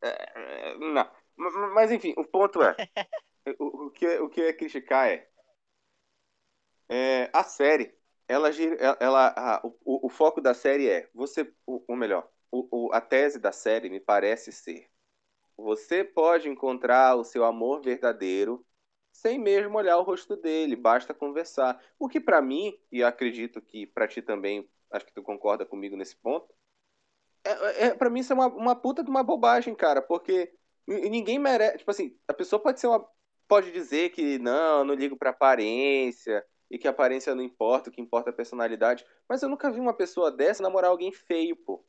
É, 0.00 0.78
não. 0.78 1.10
Mas 1.74 1.92
enfim, 1.92 2.14
o 2.16 2.24
ponto 2.24 2.62
é. 2.62 2.74
o, 3.60 3.86
o, 3.86 3.90
que, 3.90 4.18
o 4.18 4.30
que 4.30 4.40
eu 4.40 4.46
ia 4.46 4.56
criticar 4.56 5.06
é. 5.08 5.30
É 6.88 7.30
a 7.32 7.44
série. 7.44 7.96
Ela, 8.26 8.50
ela, 9.00 9.34
a, 9.36 9.60
o, 9.64 10.06
o 10.06 10.08
foco 10.08 10.40
da 10.40 10.54
série 10.54 10.88
é. 10.88 11.08
Você. 11.14 11.52
Ou 11.66 11.96
melhor, 11.96 12.28
o, 12.50 12.88
o, 12.88 12.92
a 12.92 13.00
tese 13.00 13.38
da 13.38 13.52
série 13.52 13.88
me 13.88 14.00
parece 14.00 14.52
ser. 14.52 14.88
Você 15.56 16.04
pode 16.04 16.48
encontrar 16.48 17.16
o 17.16 17.24
seu 17.24 17.44
amor 17.44 17.80
verdadeiro 17.80 18.64
sem 19.12 19.38
mesmo 19.38 19.76
olhar 19.76 19.96
o 19.98 20.02
rosto 20.02 20.36
dele, 20.36 20.76
basta 20.76 21.12
conversar. 21.12 21.82
O 21.98 22.08
que 22.08 22.20
para 22.20 22.40
mim, 22.40 22.78
e 22.92 23.02
acredito 23.02 23.60
que 23.60 23.86
para 23.86 24.06
ti 24.06 24.22
também, 24.22 24.68
acho 24.92 25.06
que 25.06 25.12
tu 25.12 25.22
concorda 25.22 25.66
comigo 25.66 25.96
nesse 25.96 26.16
ponto, 26.16 26.54
é, 27.44 27.86
é 27.86 27.94
para 27.94 28.10
mim 28.10 28.20
isso 28.20 28.32
é 28.32 28.36
uma, 28.36 28.46
uma 28.46 28.76
puta 28.76 29.02
de 29.02 29.10
uma 29.10 29.22
bobagem, 29.24 29.74
cara, 29.74 30.00
porque 30.00 30.52
ninguém 30.86 31.38
merece, 31.38 31.78
tipo 31.78 31.90
assim, 31.90 32.16
a 32.28 32.34
pessoa 32.34 32.62
pode 32.62 32.78
ser 32.78 32.86
uma 32.86 33.04
pode 33.48 33.72
dizer 33.72 34.10
que 34.10 34.38
não, 34.38 34.84
não 34.84 34.94
ligo 34.94 35.16
para 35.16 35.30
aparência 35.30 36.44
e 36.70 36.78
que 36.78 36.86
a 36.86 36.90
aparência 36.90 37.34
não 37.34 37.42
importa, 37.42 37.90
o 37.90 37.92
que 37.92 38.00
importa 38.00 38.30
é 38.30 38.32
a 38.32 38.36
personalidade, 38.36 39.04
mas 39.28 39.42
eu 39.42 39.48
nunca 39.48 39.70
vi 39.70 39.80
uma 39.80 39.94
pessoa 39.94 40.30
dessa 40.30 40.62
namorar 40.62 40.90
alguém 40.90 41.12
feio, 41.12 41.56
pô. 41.56 41.84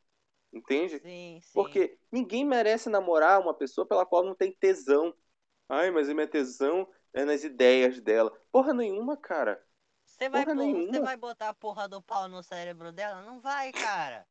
Entende? 0.54 1.00
Sim, 1.00 1.40
sim. 1.42 1.52
Porque 1.54 2.00
ninguém 2.12 2.46
merece 2.46 2.90
namorar 2.90 3.40
uma 3.40 3.54
pessoa 3.54 3.86
pela 3.86 4.06
qual 4.06 4.24
não 4.24 4.36
tem 4.36 4.52
tesão. 4.52 5.14
Ai, 5.68 5.92
mas 5.92 6.10
a 6.10 6.14
minha 6.14 6.28
tesão 6.28 6.88
é 7.14 7.26
nas 7.26 7.44
ideias 7.44 8.00
dela. 8.02 8.32
Porra 8.52 8.74
nenhuma, 8.74 9.16
cara. 9.18 9.64
Você 10.06 10.28
vai, 10.30 10.46
você 10.46 11.00
vai 11.00 11.16
botar 11.18 11.50
a 11.50 11.54
porra 11.54 11.88
do 11.88 12.02
pau 12.02 12.28
no 12.28 12.44
cérebro 12.44 12.92
dela? 12.92 13.22
Não 13.22 13.40
vai, 13.40 13.72
cara. 13.72 14.28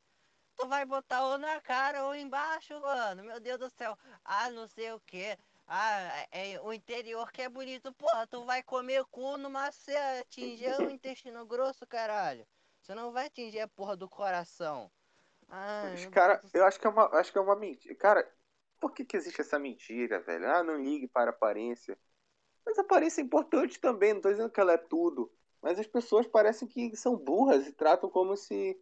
tu 0.57 0.69
vai 0.69 0.85
botar 0.85 1.25
ou 1.27 1.39
na 1.39 1.61
cara 1.61 2.05
ou 2.07 2.15
embaixo, 2.15 2.79
mano. 2.81 3.25
Meu 3.25 3.41
Deus 3.41 3.59
do 3.59 3.71
céu. 3.71 3.97
Ah, 4.25 4.51
não 4.51 4.69
sei 4.69 4.93
o 4.93 5.01
que. 5.01 5.39
Ah, 5.69 6.27
é, 6.33 6.53
é 6.55 6.61
o 6.61 6.73
interior 6.73 7.31
que 7.31 7.43
é 7.43 7.49
bonito. 7.49 7.93
Porra, 7.93 8.27
tu 8.27 8.45
vai 8.45 8.63
comer 8.63 9.05
cu 9.07 9.37
numa 9.37 9.71
você 9.71 9.95
atingir 9.95 10.75
o 10.81 10.91
intestino 10.91 11.45
grosso, 11.47 11.87
caralho. 11.87 12.47
Você 12.81 12.95
não 12.95 13.13
vai 13.13 13.27
atingir 13.27 13.61
a 13.61 13.69
porra 13.69 13.95
do 13.97 14.09
coração. 14.09 14.91
Ai, 15.49 16.07
cara, 16.11 16.41
eu 16.55 16.65
acho 16.65 16.81
que 16.81 16.87
é 16.87 16.91
uma, 16.91 17.07
acho 17.19 17.31
que 17.33 17.39
é 17.39 17.41
uma 17.41 17.55
mentira. 17.57 17.95
Cara, 17.95 18.35
por 18.81 18.93
que, 18.93 19.05
que 19.05 19.17
existe 19.17 19.41
essa 19.41 19.59
mentira, 19.59 20.21
velho? 20.21 20.51
Ah, 20.51 20.63
não 20.63 20.83
ligue 20.83 21.07
para 21.07 21.31
a 21.31 21.35
aparência. 21.35 21.99
Mas 22.65 22.79
a 22.79 22.83
aparência 22.83 23.21
é 23.21 23.25
importante 23.25 23.81
também, 23.81 24.15
não 24.15 24.23
tô 24.23 24.31
dizendo 24.31 24.51
que 24.51 24.61
ela 24.61 24.73
é 24.73 24.79
tudo. 24.79 25.33
Mas 25.63 25.79
as 25.79 25.87
pessoas 25.87 26.27
parecem 26.27 26.69
que 26.69 26.97
são 26.97 27.17
burras 27.17 27.67
e 27.67 27.73
tratam 27.73 28.09
como 28.11 28.37
se. 28.37 28.81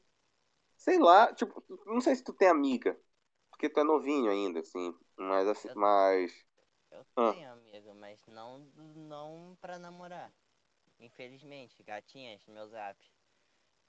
Sei 0.77 0.99
lá, 0.99 1.35
tipo, 1.35 1.65
não 1.87 2.01
sei 2.01 2.17
se 2.17 2.25
tu 2.25 2.33
tem 2.33 2.49
amiga. 2.49 2.99
Porque 3.51 3.69
tu 3.71 3.81
é 3.81 3.85
novinho 3.85 4.31
ainda, 4.31 4.61
assim. 4.61 4.95
Mas 5.17 5.49
assim, 5.49 5.69
mas. 5.75 6.46
Eu 6.97 7.07
ah. 7.17 7.33
tenho 7.33 7.53
amiga, 7.53 7.95
mas 7.95 8.27
não, 8.27 8.59
não 8.95 9.57
pra 9.61 9.79
namorar. 9.79 10.33
Infelizmente, 10.99 11.83
gatinhas, 11.83 12.45
meu 12.47 12.67
zap. 12.69 12.99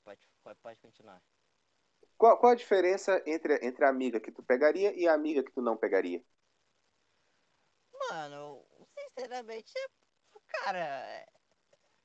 Pode, 0.03 0.21
pode 0.61 0.79
continuar. 0.81 1.21
Qual, 2.17 2.37
qual 2.37 2.51
a 2.51 2.55
diferença 2.55 3.21
entre, 3.25 3.65
entre 3.65 3.85
a 3.85 3.89
amiga 3.89 4.19
que 4.19 4.31
tu 4.31 4.43
pegaria 4.43 4.93
e 4.93 5.07
a 5.07 5.13
amiga 5.13 5.43
que 5.43 5.51
tu 5.51 5.61
não 5.61 5.77
pegaria? 5.77 6.23
Mano, 8.09 8.65
sinceramente, 8.97 9.73
é, 9.77 10.39
cara, 10.47 11.25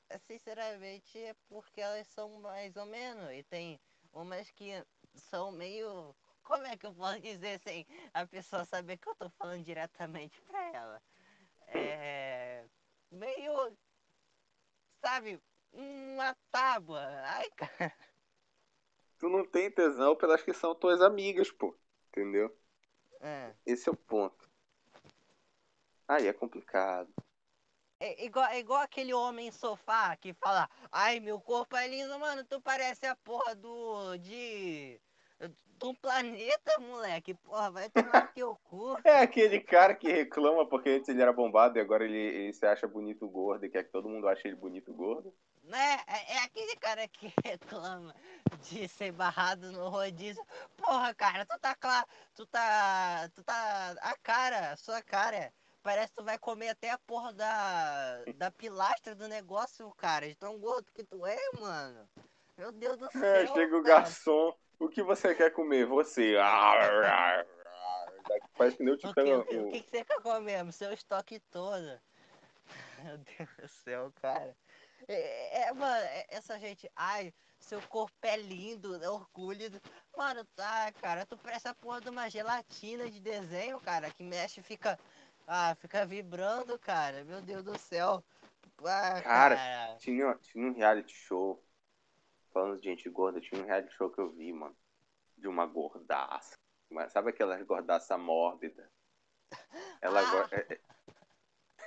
é, 0.09 0.17
sinceramente 0.19 1.17
é 1.17 1.33
porque 1.47 1.81
elas 1.81 2.07
são 2.07 2.39
mais 2.39 2.75
ou 2.75 2.85
menos. 2.85 3.31
E 3.31 3.43
tem 3.43 3.79
umas 4.11 4.49
que 4.51 4.83
são 5.15 5.51
meio. 5.51 6.15
Como 6.43 6.65
é 6.65 6.77
que 6.77 6.85
eu 6.85 6.93
posso 6.93 7.19
dizer 7.19 7.59
sem 7.59 7.85
a 8.13 8.25
pessoa 8.25 8.65
saber 8.65 8.97
que 8.97 9.07
eu 9.07 9.15
tô 9.15 9.29
falando 9.31 9.63
diretamente 9.63 10.41
pra 10.41 10.71
ela? 10.73 11.01
É. 11.67 12.65
Meio. 13.11 13.77
Sabe? 15.01 15.41
Uma 15.71 16.35
tábua. 16.51 17.01
Ai, 17.25 17.49
cara. 17.51 17.93
Tu 19.17 19.29
não 19.29 19.45
tem 19.45 19.71
tesão 19.71 20.17
pelas 20.17 20.43
que 20.43 20.53
são 20.53 20.75
tuas 20.75 21.01
amigas, 21.01 21.49
pô. 21.49 21.77
Entendeu? 22.09 22.53
É. 23.21 23.55
Esse 23.65 23.87
é 23.87 23.91
o 23.91 23.95
ponto. 23.95 24.49
Aí 26.05 26.27
é 26.27 26.33
complicado. 26.33 27.09
É 27.99 28.25
igual, 28.25 28.45
é 28.47 28.59
igual 28.59 28.81
aquele 28.81 29.13
homem 29.13 29.49
sofá 29.49 30.13
que 30.17 30.33
fala, 30.33 30.69
ai, 30.91 31.21
meu 31.21 31.39
corpo 31.39 31.77
é 31.77 31.87
lindo, 31.87 32.19
mano, 32.19 32.43
tu 32.43 32.59
parece 32.61 33.05
a 33.05 33.15
porra 33.15 33.55
do. 33.55 34.17
de. 34.17 34.99
Do 35.79 35.93
planeta, 35.95 36.79
moleque. 36.79 37.33
Porra, 37.33 37.71
vai 37.71 37.89
tomar 37.91 38.33
teu 38.33 38.55
cu. 38.69 38.97
É 39.03 39.19
aquele 39.19 39.59
cara 39.59 39.93
que 39.93 40.11
reclama 40.11 40.65
porque 40.65 40.89
antes 40.89 41.09
ele 41.09 41.21
era 41.21 41.33
bombado 41.33 41.77
e 41.77 41.81
agora 41.81 42.05
ele, 42.05 42.17
ele 42.17 42.53
se 42.53 42.65
acha 42.65 42.87
bonito 42.87 43.27
gordo 43.27 43.65
e 43.65 43.69
quer 43.69 43.83
que 43.83 43.91
todo 43.91 44.07
mundo 44.09 44.27
ache 44.27 44.47
ele 44.47 44.55
bonito 44.55 44.93
gordo. 44.93 45.33
Né? 45.63 45.99
É, 46.07 46.35
é 46.35 46.43
aquele 46.43 46.75
cara 46.77 47.07
que 47.07 47.33
reclama 47.43 48.15
de 48.69 48.87
ser 48.87 49.11
barrado 49.11 49.71
no 49.71 49.89
rodízio. 49.89 50.45
Porra, 50.77 51.13
cara, 51.13 51.45
tu 51.45 51.59
tá 51.59 51.75
claro. 51.75 52.07
Tu 52.35 52.45
tá. 52.45 53.29
Tu 53.35 53.43
tá. 53.43 53.95
A 54.01 54.15
cara, 54.17 54.71
a 54.71 54.77
sua 54.77 55.01
cara 55.01 55.51
Parece 55.83 56.11
que 56.11 56.15
tu 56.15 56.23
vai 56.23 56.37
comer 56.39 56.69
até 56.69 56.91
a 56.91 56.97
porra 56.97 57.33
da, 57.33 58.23
da 58.37 58.49
pilastra 58.49 59.13
do 59.13 59.27
negócio, 59.27 59.91
cara. 59.97 60.25
De 60.25 60.33
tão 60.33 60.57
gordo 60.57 60.89
que 60.93 61.03
tu 61.03 61.25
é, 61.25 61.37
mano. 61.59 62.07
Meu 62.57 62.71
Deus 62.71 62.97
do 62.97 63.05
é, 63.07 63.09
céu. 63.09 63.23
É, 63.23 63.47
chega 63.47 63.77
o 63.77 63.83
garçom. 63.83 64.55
O 64.83 64.89
que 64.89 65.01
você 65.01 65.33
quer 65.33 65.51
comer? 65.51 65.85
Você. 65.85 66.35
Parece 68.57 68.77
que 68.77 68.83
nem 68.83 68.93
o 68.93 68.97
titã. 68.97 69.21
O, 69.21 69.45
que, 69.45 69.55
o, 69.55 69.67
o 69.67 69.71
que, 69.71 69.79
você 69.89 70.03
quer 70.03 70.21
comer? 70.21 70.73
Seu 70.73 70.91
estoque 70.91 71.39
todo. 71.39 71.99
Meu 73.03 73.17
Deus 73.17 73.49
do 73.57 73.67
céu, 73.67 74.13
cara. 74.21 74.55
É, 75.07 75.63
é, 75.63 75.73
mano, 75.73 76.03
é, 76.03 76.25
essa 76.29 76.59
gente. 76.59 76.89
Ai, 76.95 77.33
seu 77.59 77.81
corpo 77.83 78.13
é 78.23 78.35
lindo, 78.35 79.01
é 79.01 79.09
orgulho. 79.09 79.71
Mano, 80.17 80.43
tá, 80.55 80.91
cara, 81.01 81.25
tu 81.25 81.37
parece 81.37 81.67
a 81.67 81.73
porra 81.73 82.01
de 82.01 82.09
uma 82.09 82.29
gelatina 82.29 83.09
de 83.09 83.21
desenho, 83.21 83.79
cara, 83.79 84.11
que 84.11 84.21
mexe 84.21 84.59
e 84.59 84.63
fica 84.63 84.99
ah, 85.47 85.75
fica 85.75 86.05
vibrando, 86.05 86.77
cara. 86.79 87.23
Meu 87.23 87.41
Deus 87.41 87.63
do 87.63 87.77
céu. 87.77 88.23
Ah, 88.85 89.21
cara, 89.21 89.55
cara. 89.55 89.95
Tinha, 89.95 90.35
tinha 90.41 90.67
um 90.67 90.73
reality 90.73 91.13
show. 91.13 91.61
Falando 92.53 92.79
de 92.79 92.87
gente 92.87 93.09
gorda, 93.09 93.41
tinha 93.41 93.61
um 93.61 93.65
reality 93.65 93.93
show 93.95 94.09
que 94.09 94.19
eu 94.19 94.29
vi, 94.29 94.53
mano. 94.53 94.75
De 95.35 95.47
uma 95.47 95.65
gordaça. 95.65 96.55
Mas 96.89 97.11
sabe 97.11 97.31
aquela 97.31 97.61
gordaça 97.63 98.17
mórbida? 98.17 98.89
Ela 100.01 100.21
ah. 100.21 100.27
agora. 100.27 100.67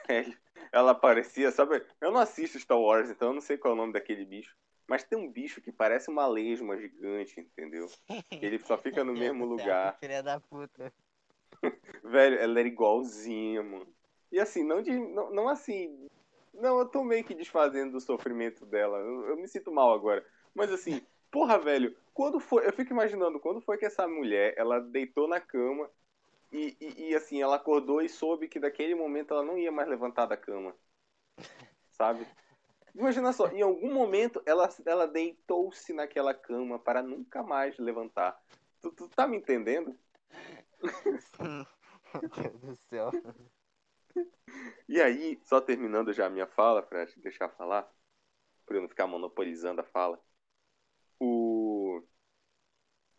É, 0.08 0.16
é, 0.16 0.20
é, 0.20 0.36
ela 0.72 0.94
parecia, 0.94 1.50
sabe? 1.50 1.84
Eu 2.00 2.10
não 2.10 2.20
assisto 2.20 2.58
Star 2.58 2.78
Wars, 2.78 3.08
então 3.10 3.28
eu 3.28 3.34
não 3.34 3.40
sei 3.40 3.56
qual 3.56 3.72
é 3.72 3.74
o 3.74 3.78
nome 3.78 3.92
daquele 3.92 4.24
bicho. 4.24 4.56
Mas 4.88 5.04
tem 5.04 5.18
um 5.18 5.30
bicho 5.30 5.60
que 5.60 5.72
parece 5.72 6.10
uma 6.10 6.26
lesma 6.26 6.76
gigante, 6.76 7.40
entendeu? 7.40 7.88
Ele 8.30 8.58
só 8.58 8.78
fica 8.78 9.02
no 9.02 9.12
mesmo 9.14 9.44
lugar. 9.44 9.98
Filha 9.98 10.22
da 10.22 10.38
puta. 10.40 10.92
Velho, 12.04 12.38
ela 12.38 12.58
era 12.60 12.68
igualzinha, 12.68 13.62
mano. 13.62 13.92
E 14.30 14.38
assim, 14.38 14.62
não, 14.62 14.82
de, 14.82 14.92
não, 14.92 15.30
não 15.32 15.48
assim. 15.48 16.08
Não, 16.54 16.78
eu 16.78 16.86
tô 16.86 17.04
meio 17.04 17.24
que 17.24 17.34
desfazendo 17.34 17.92
do 17.92 18.00
sofrimento 18.00 18.64
dela. 18.64 18.98
Eu, 18.98 19.28
eu 19.28 19.36
me 19.36 19.48
sinto 19.48 19.72
mal 19.72 19.92
agora. 19.92 20.24
Mas 20.56 20.72
assim, 20.72 21.06
porra, 21.30 21.58
velho, 21.58 21.94
quando 22.14 22.40
foi. 22.40 22.66
Eu 22.66 22.72
fico 22.72 22.90
imaginando 22.90 23.38
quando 23.38 23.60
foi 23.60 23.76
que 23.76 23.84
essa 23.84 24.08
mulher 24.08 24.54
ela 24.56 24.80
deitou 24.80 25.28
na 25.28 25.38
cama 25.38 25.90
e, 26.50 26.74
e, 26.80 27.10
e, 27.10 27.14
assim, 27.14 27.42
ela 27.42 27.56
acordou 27.56 28.00
e 28.00 28.08
soube 28.08 28.48
que 28.48 28.58
daquele 28.58 28.94
momento 28.94 29.34
ela 29.34 29.44
não 29.44 29.58
ia 29.58 29.70
mais 29.70 29.86
levantar 29.86 30.24
da 30.24 30.36
cama. 30.36 30.74
Sabe? 31.90 32.26
Imagina 32.94 33.32
só, 33.34 33.48
em 33.48 33.60
algum 33.60 33.92
momento 33.92 34.42
ela, 34.46 34.66
ela 34.86 35.06
deitou-se 35.06 35.92
naquela 35.92 36.32
cama 36.32 36.78
para 36.78 37.02
nunca 37.02 37.42
mais 37.42 37.76
levantar. 37.78 38.40
Tu, 38.80 38.90
tu 38.92 39.08
tá 39.10 39.26
me 39.26 39.36
entendendo? 39.36 39.94
Meu 40.80 42.28
Deus 42.30 42.60
do 42.60 42.76
céu. 42.76 43.10
E 44.88 45.02
aí, 45.02 45.38
só 45.44 45.60
terminando 45.60 46.14
já 46.14 46.26
a 46.26 46.30
minha 46.30 46.46
fala, 46.46 46.82
pra 46.82 47.04
deixar 47.18 47.50
falar, 47.50 47.86
pra 48.64 48.76
eu 48.76 48.80
não 48.80 48.88
ficar 48.88 49.06
monopolizando 49.06 49.82
a 49.82 49.84
fala. 49.84 50.18
O... 51.18 52.02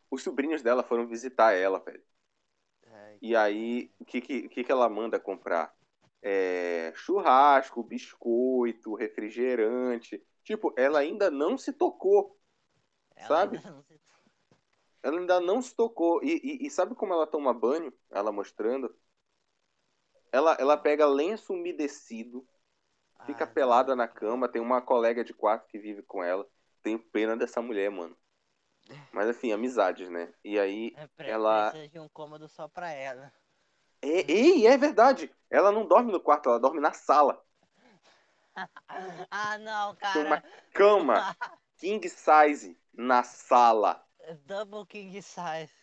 Os 0.09 0.23
sobrinhos 0.23 0.61
dela 0.61 0.83
foram 0.83 1.07
visitar 1.07 1.53
ela, 1.53 1.79
velho. 1.79 2.03
Ai, 2.85 3.17
e 3.21 3.35
aí, 3.35 3.91
o 3.99 4.05
que, 4.05 4.21
que, 4.21 4.63
que 4.63 4.71
ela 4.71 4.89
manda 4.89 5.19
comprar? 5.19 5.75
É, 6.21 6.91
churrasco, 6.95 7.83
biscoito, 7.83 8.95
refrigerante. 8.95 10.25
Tipo, 10.43 10.73
ela 10.77 10.99
ainda 10.99 11.29
não 11.29 11.57
se 11.57 11.73
tocou. 11.73 12.39
Ela 13.15 13.27
sabe? 13.27 13.57
Se... 13.57 13.67
Ela 15.03 15.19
ainda 15.19 15.39
não 15.39 15.61
se 15.61 15.75
tocou. 15.75 16.23
E, 16.23 16.39
e, 16.43 16.67
e 16.67 16.69
sabe 16.69 16.95
como 16.95 17.13
ela 17.13 17.27
toma 17.27 17.53
banho? 17.53 17.93
Ela 18.09 18.31
mostrando. 18.31 18.95
Ela, 20.31 20.53
ela 20.59 20.77
pega 20.77 21.05
lenço 21.05 21.53
umedecido, 21.53 22.47
fica 23.25 23.45
Ah, 23.45 23.47
pelada 23.47 23.95
na 23.95 24.07
cama. 24.07 24.49
Tem 24.49 24.61
uma 24.61 24.81
colega 24.81 25.23
de 25.23 25.33
quarto 25.33 25.67
que 25.67 25.79
vive 25.79 26.03
com 26.03 26.23
ela. 26.23 26.47
Tenho 26.83 26.99
pena 26.99 27.35
dessa 27.37 27.61
mulher, 27.61 27.89
mano. 27.91 28.17
Mas 29.13 29.27
assim, 29.29 29.51
amizades, 29.51 30.09
né? 30.09 30.33
E 30.43 30.59
aí 30.59 30.93
É, 30.95 31.07
ela. 31.25 31.69
Precisa 31.71 31.87
de 31.87 31.99
um 31.99 32.07
cômodo 32.09 32.47
só 32.47 32.67
pra 32.67 32.89
ela. 32.91 33.31
É, 34.01 34.31
ei, 34.31 34.67
é 34.67 34.77
verdade. 34.77 35.31
Ela 35.49 35.71
não 35.71 35.87
dorme 35.87 36.11
no 36.11 36.19
quarto, 36.19 36.49
ela 36.49 36.59
dorme 36.59 36.79
na 36.79 36.93
sala. 36.93 37.41
Ah, 39.31 39.57
não, 39.57 39.95
Tem 40.11 40.23
uma 40.23 40.37
cara. 40.37 40.43
cama 40.73 41.25
king 41.77 42.07
size 42.09 42.77
na 42.93 43.23
sala. 43.23 44.03
Double 44.45 44.85
King 44.85 45.21
Size. 45.21 45.73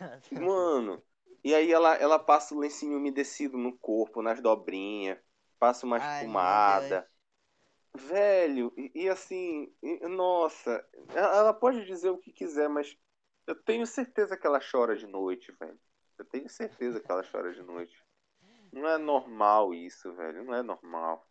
Mano. 0.30 1.02
E 1.44 1.54
aí 1.54 1.72
ela, 1.72 1.94
ela 1.96 2.18
passa 2.18 2.54
o 2.54 2.58
lencinho 2.58 2.96
umedecido 2.98 3.56
no 3.56 3.76
corpo, 3.78 4.22
nas 4.22 4.40
dobrinhas. 4.40 5.18
Passa 5.58 5.86
uma 5.86 5.98
Ai, 5.98 6.24
espumada. 6.24 7.08
Velho, 7.96 8.72
e, 8.76 8.90
e 9.04 9.08
assim, 9.08 9.74
e- 9.82 10.06
nossa, 10.08 10.86
ela 11.14 11.36
ela 11.36 11.54
pode 11.54 11.84
dizer 11.86 12.10
o 12.10 12.18
que 12.18 12.32
quiser, 12.32 12.68
mas 12.68 12.96
eu 13.46 13.54
tenho 13.54 13.86
certeza 13.86 14.36
que 14.36 14.46
ela 14.46 14.60
chora 14.60 14.96
de 14.96 15.06
noite, 15.06 15.52
velho. 15.52 15.78
Eu 16.18 16.24
tenho 16.24 16.48
certeza 16.48 17.00
que 17.00 17.10
ela 17.10 17.22
chora 17.24 17.52
de 17.52 17.62
noite. 17.62 17.96
Não 18.72 18.88
é 18.88 18.98
normal 18.98 19.74
isso, 19.74 20.12
velho. 20.14 20.44
Não 20.44 20.54
é 20.54 20.62
normal. 20.62 21.28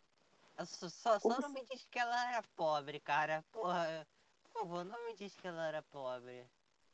Só, 0.66 0.88
só, 0.90 1.18
só 1.18 1.40
não 1.40 1.48
me 1.48 1.64
diz 1.64 1.86
que 1.90 1.98
ela 1.98 2.28
era 2.30 2.42
pobre, 2.54 3.00
cara. 3.00 3.42
Porra, 3.52 4.06
por 4.44 4.60
favor, 4.60 4.84
não 4.84 5.02
me 5.06 5.14
diz 5.14 5.34
que 5.34 5.46
ela 5.46 5.66
era 5.66 5.82
pobre. 5.82 6.46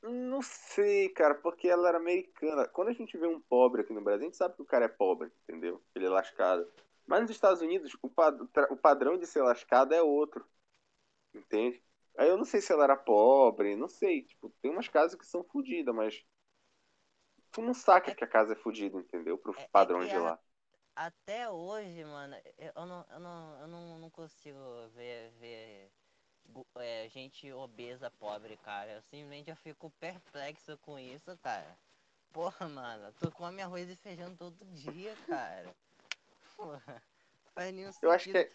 Não 0.03 0.43
sei, 0.43 1.09
cara, 1.11 1.35
porque 1.35 1.69
ela 1.69 1.89
era 1.89 1.99
americana. 1.99 2.67
Quando 2.69 2.89
a 2.89 2.93
gente 2.93 3.17
vê 3.17 3.27
um 3.27 3.41
pobre 3.41 3.83
aqui 3.83 3.93
no 3.93 4.01
Brasil, 4.03 4.23
a 4.23 4.25
gente 4.27 4.37
sabe 4.37 4.55
que 4.57 4.63
o 4.63 4.67
cara 4.67 4.85
é 4.87 4.89
pobre, 4.89 5.31
entendeu? 5.45 5.83
Ele 5.95 6.07
é 6.07 6.09
lascado. 6.09 6.69
Mas 7.07 7.23
nos 7.23 7.31
Estados 7.31 7.61
Unidos, 7.63 7.97
o, 8.03 8.09
pad- 8.11 8.41
o 8.71 8.77
padrão 8.77 9.19
de 9.19 9.27
ser 9.27 9.43
lascado 9.43 9.95
é 9.95 10.03
outro. 10.03 10.47
Entende? 11.35 11.83
Aí 12.19 12.29
eu 12.29 12.37
não 12.39 12.45
sei 12.45 12.61
se 12.61 12.73
ela 12.73 12.85
era 12.85 12.97
pobre, 12.97 13.77
não 13.77 13.89
sei. 13.89 14.23
Tipo, 14.25 14.51
tem 14.63 14.71
umas 14.71 14.89
casas 14.89 15.19
que 15.19 15.27
são 15.27 15.45
fodidas, 15.45 15.95
mas. 15.95 16.25
Tu 17.53 17.63
não 17.63 17.73
saca 17.73 18.15
que 18.15 18.25
a 18.25 18.27
casa 18.27 18.53
é 18.53 18.57
fodida, 18.57 18.99
entendeu? 18.99 19.39
Pro 19.39 19.55
É- 19.57 19.71
é 19.75 19.87
padrão 19.87 20.05
que 20.05 20.05
de 20.07 20.19
a- 20.19 20.19
lá. 20.19 20.39
Até 20.97 21.51
hoje, 21.51 22.05
mano, 22.05 22.37
eu 22.59 22.87
não, 22.87 23.07
eu 23.11 23.21
não, 23.21 23.61
eu 23.63 23.69
não, 23.69 23.99
não 24.01 24.11
consigo 24.11 24.59
ver, 24.95 25.31
ver 25.41 25.93
é, 26.77 27.09
gente 27.11 27.53
obesa 27.53 28.11
pobre, 28.13 28.57
cara. 28.59 28.93
Eu 28.93 29.03
simplesmente 29.03 29.51
eu 29.51 29.57
fico 29.57 29.91
perplexo 30.01 30.77
com 30.79 30.99
isso, 30.99 31.37
cara. 31.39 31.79
Porra, 32.33 32.69
mano, 32.69 33.13
tu 33.21 33.31
come 33.33 33.63
arroz 33.63 33.89
e 33.91 33.97
feijão 33.97 34.37
todo 34.37 34.65
dia, 34.67 35.17
cara. 35.29 35.75
Porra, 36.57 37.03
faz 37.55 37.73
nenhum 37.73 37.93
sentido. 37.93 38.05
Eu 38.09 38.13
acho 38.13 38.31
que 38.31 38.39
é. 38.39 38.51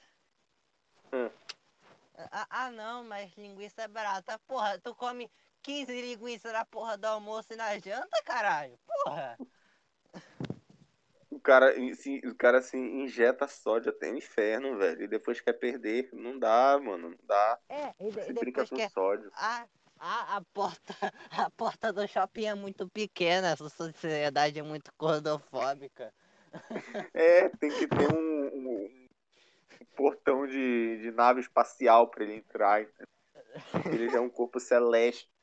Ah, 2.32 2.48
ah, 2.50 2.72
não, 2.72 3.04
mas 3.04 3.32
linguiça 3.38 3.84
é 3.84 3.88
barata. 3.88 4.40
Porra, 4.40 4.80
tu 4.80 4.96
come 4.96 5.30
15 5.62 5.92
linguiças 6.02 6.52
na 6.52 6.66
porra 6.66 6.98
do 6.98 7.06
almoço 7.06 7.54
e 7.54 7.56
na 7.56 7.78
janta, 7.78 8.22
caralho? 8.26 8.78
Porra! 8.88 9.38
O 11.30 11.40
cara, 11.40 11.74
se, 11.96 12.20
o 12.26 12.36
cara 12.36 12.62
se 12.62 12.76
injeta 12.78 13.48
sódio 13.48 13.92
até 13.92 14.12
no 14.12 14.18
inferno, 14.18 14.78
velho. 14.78 15.04
E 15.04 15.08
depois 15.08 15.40
quer 15.40 15.54
perder. 15.54 16.10
Não 16.12 16.38
dá, 16.40 16.80
mano. 16.80 17.12
Não 17.12 17.18
dá. 17.24 17.60
É, 17.70 17.94
e, 18.00 18.12
Você 18.12 18.32
e 18.32 18.34
brinca 18.34 18.66
com 18.66 18.76
que 18.76 18.82
é- 18.82 18.90
sódio. 18.90 19.30
a, 19.36 19.68
a, 20.00 20.38
a, 20.38 20.42
porta, 20.54 20.94
a 21.32 21.50
porta 21.52 21.94
do 21.94 22.08
shopping 22.08 22.46
é 22.46 22.56
muito 22.56 22.90
pequena, 22.90 23.50
essa 23.50 23.70
sociedade 23.70 24.60
é 24.60 24.64
muito 24.64 24.92
gordofóbica. 24.98 26.14
É, 27.14 27.50
tem 27.50 27.70
que 27.70 27.88
ter 27.88 28.14
um, 28.14 28.48
um- 28.48 28.86
um 28.86 29.08
portão 29.96 30.46
de, 30.48 31.00
de 31.02 31.12
nave 31.12 31.42
espacial 31.42 32.10
pra 32.10 32.24
ele 32.24 32.36
entrar. 32.36 32.82
Ele 33.92 34.10
já 34.10 34.18
é 34.18 34.22
um 34.22 34.30
corpo 34.30 34.60
celeste. 34.60 35.30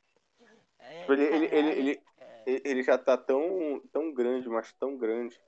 É, 0.77 0.99
Tipo, 0.99 1.13
ele, 1.13 1.23
ele, 1.23 1.45
ele, 1.55 2.01
ele, 2.45 2.61
ele- 2.63 2.83
já 2.83 2.97
tá 2.97 3.17
tão, 3.17 3.81
tão 3.91 4.13
grande, 4.13 4.47
mas 4.47 4.71
tão 4.73 4.95
grande, 4.97 5.39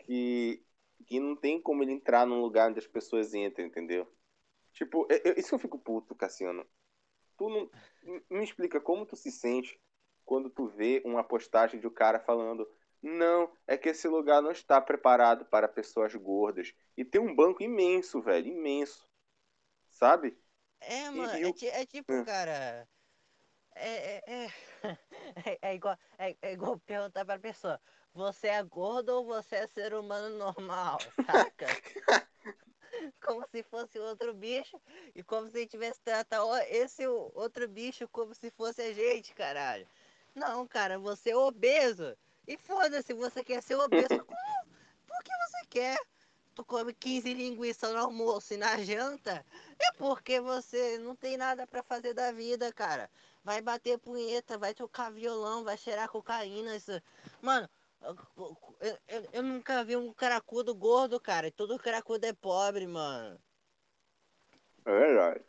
que, 0.00 0.62
que 1.06 1.18
não 1.20 1.34
tem 1.36 1.60
como 1.60 1.82
ele 1.82 1.92
entrar 1.92 2.26
num 2.26 2.40
lugar 2.40 2.68
onde 2.68 2.78
as 2.78 2.86
pessoas 2.86 3.32
entram, 3.32 3.64
entendeu? 3.64 4.06
Tipo, 4.72 5.06
eu- 5.10 5.34
isso 5.36 5.48
que 5.48 5.54
eu 5.54 5.58
fico 5.58 5.78
puto, 5.78 6.14
Cassiano. 6.14 6.66
Tu 7.38 7.48
não. 7.48 7.70
Me 8.30 8.44
explica 8.44 8.80
como 8.80 9.06
tu 9.06 9.16
se 9.16 9.30
sente 9.30 9.80
quando 10.24 10.50
tu 10.50 10.66
vê 10.66 11.02
uma 11.04 11.24
postagem 11.24 11.80
de 11.80 11.86
um 11.86 11.92
cara 11.92 12.20
falando. 12.20 12.68
Não, 13.02 13.52
é 13.66 13.76
que 13.76 13.88
esse 13.88 14.06
lugar 14.06 14.40
não 14.40 14.52
está 14.52 14.80
preparado 14.80 15.44
para 15.46 15.68
pessoas 15.68 16.14
gordas. 16.14 16.72
E 16.96 17.04
tem 17.04 17.20
um 17.20 17.34
banco 17.34 17.62
imenso, 17.62 18.22
velho, 18.22 18.46
imenso. 18.46 19.08
Sabe? 19.90 20.38
É, 20.80 21.10
mano, 21.10 21.38
eu- 21.38 21.54
é, 21.62 21.82
é 21.82 21.86
tipo, 21.86 22.12
É. 22.12 22.24
cara. 22.24 22.88
É, 23.74 24.16
é, 24.16 24.22
é, 24.26 24.46
é, 25.46 25.58
é 25.70 25.74
igual, 25.74 25.98
é, 26.18 26.52
igual 26.52 26.78
perguntar 26.80 27.24
pra 27.24 27.38
pessoa: 27.38 27.80
você 28.12 28.48
é 28.48 28.62
gordo 28.62 29.10
ou 29.10 29.24
você 29.24 29.56
é 29.56 29.66
ser 29.66 29.94
humano 29.94 30.36
normal? 30.36 30.98
Saca? 31.26 31.66
como 33.24 33.46
se 33.48 33.62
fosse 33.62 33.98
outro 33.98 34.34
bicho 34.34 34.80
e 35.14 35.22
como 35.22 35.48
se 35.48 35.66
tivesse 35.66 36.00
tratado 36.02 36.54
esse 36.68 37.06
outro 37.06 37.68
bicho 37.68 38.08
como 38.08 38.34
se 38.34 38.50
fosse 38.50 38.82
a 38.82 38.92
gente, 38.92 39.34
caralho. 39.34 39.86
Não, 40.34 40.66
cara, 40.66 40.98
você 40.98 41.30
é 41.30 41.36
obeso. 41.36 42.16
E 42.46 42.56
foda-se, 42.56 43.12
você 43.14 43.44
quer 43.44 43.62
ser 43.62 43.76
obeso. 43.76 44.08
Por 45.06 45.22
que 45.24 45.30
você 45.48 45.66
quer? 45.70 45.98
Tu 46.54 46.64
come 46.64 46.92
15 46.92 47.32
linguiças 47.32 47.92
no 47.92 47.98
almoço 47.98 48.52
e 48.52 48.56
na 48.58 48.76
janta? 48.82 49.44
É 49.78 49.92
porque 49.92 50.40
você 50.40 50.98
não 50.98 51.16
tem 51.16 51.36
nada 51.36 51.66
pra 51.66 51.82
fazer 51.82 52.12
da 52.12 52.30
vida, 52.30 52.72
cara. 52.72 53.10
Vai 53.42 53.60
bater 53.62 53.98
punheta, 53.98 54.58
vai 54.58 54.74
tocar 54.74 55.10
violão, 55.10 55.64
vai 55.64 55.78
cheirar 55.78 56.08
cocaína. 56.08 56.76
Isso... 56.76 56.92
Mano, 57.40 57.68
eu, 58.02 58.16
eu- 59.08 59.28
eu- 59.32 59.42
nunca 59.42 59.82
vi 59.82 59.96
um 59.96 60.12
caracudo 60.12 60.74
gordo, 60.74 61.18
cara. 61.18 61.46
e 61.46 61.50
Todo 61.50 61.78
caracudo 61.78 62.26
é 62.26 62.32
pobre, 62.32 62.86
mano. 62.86 63.40
É 64.84 64.90
verdade. 64.90 65.44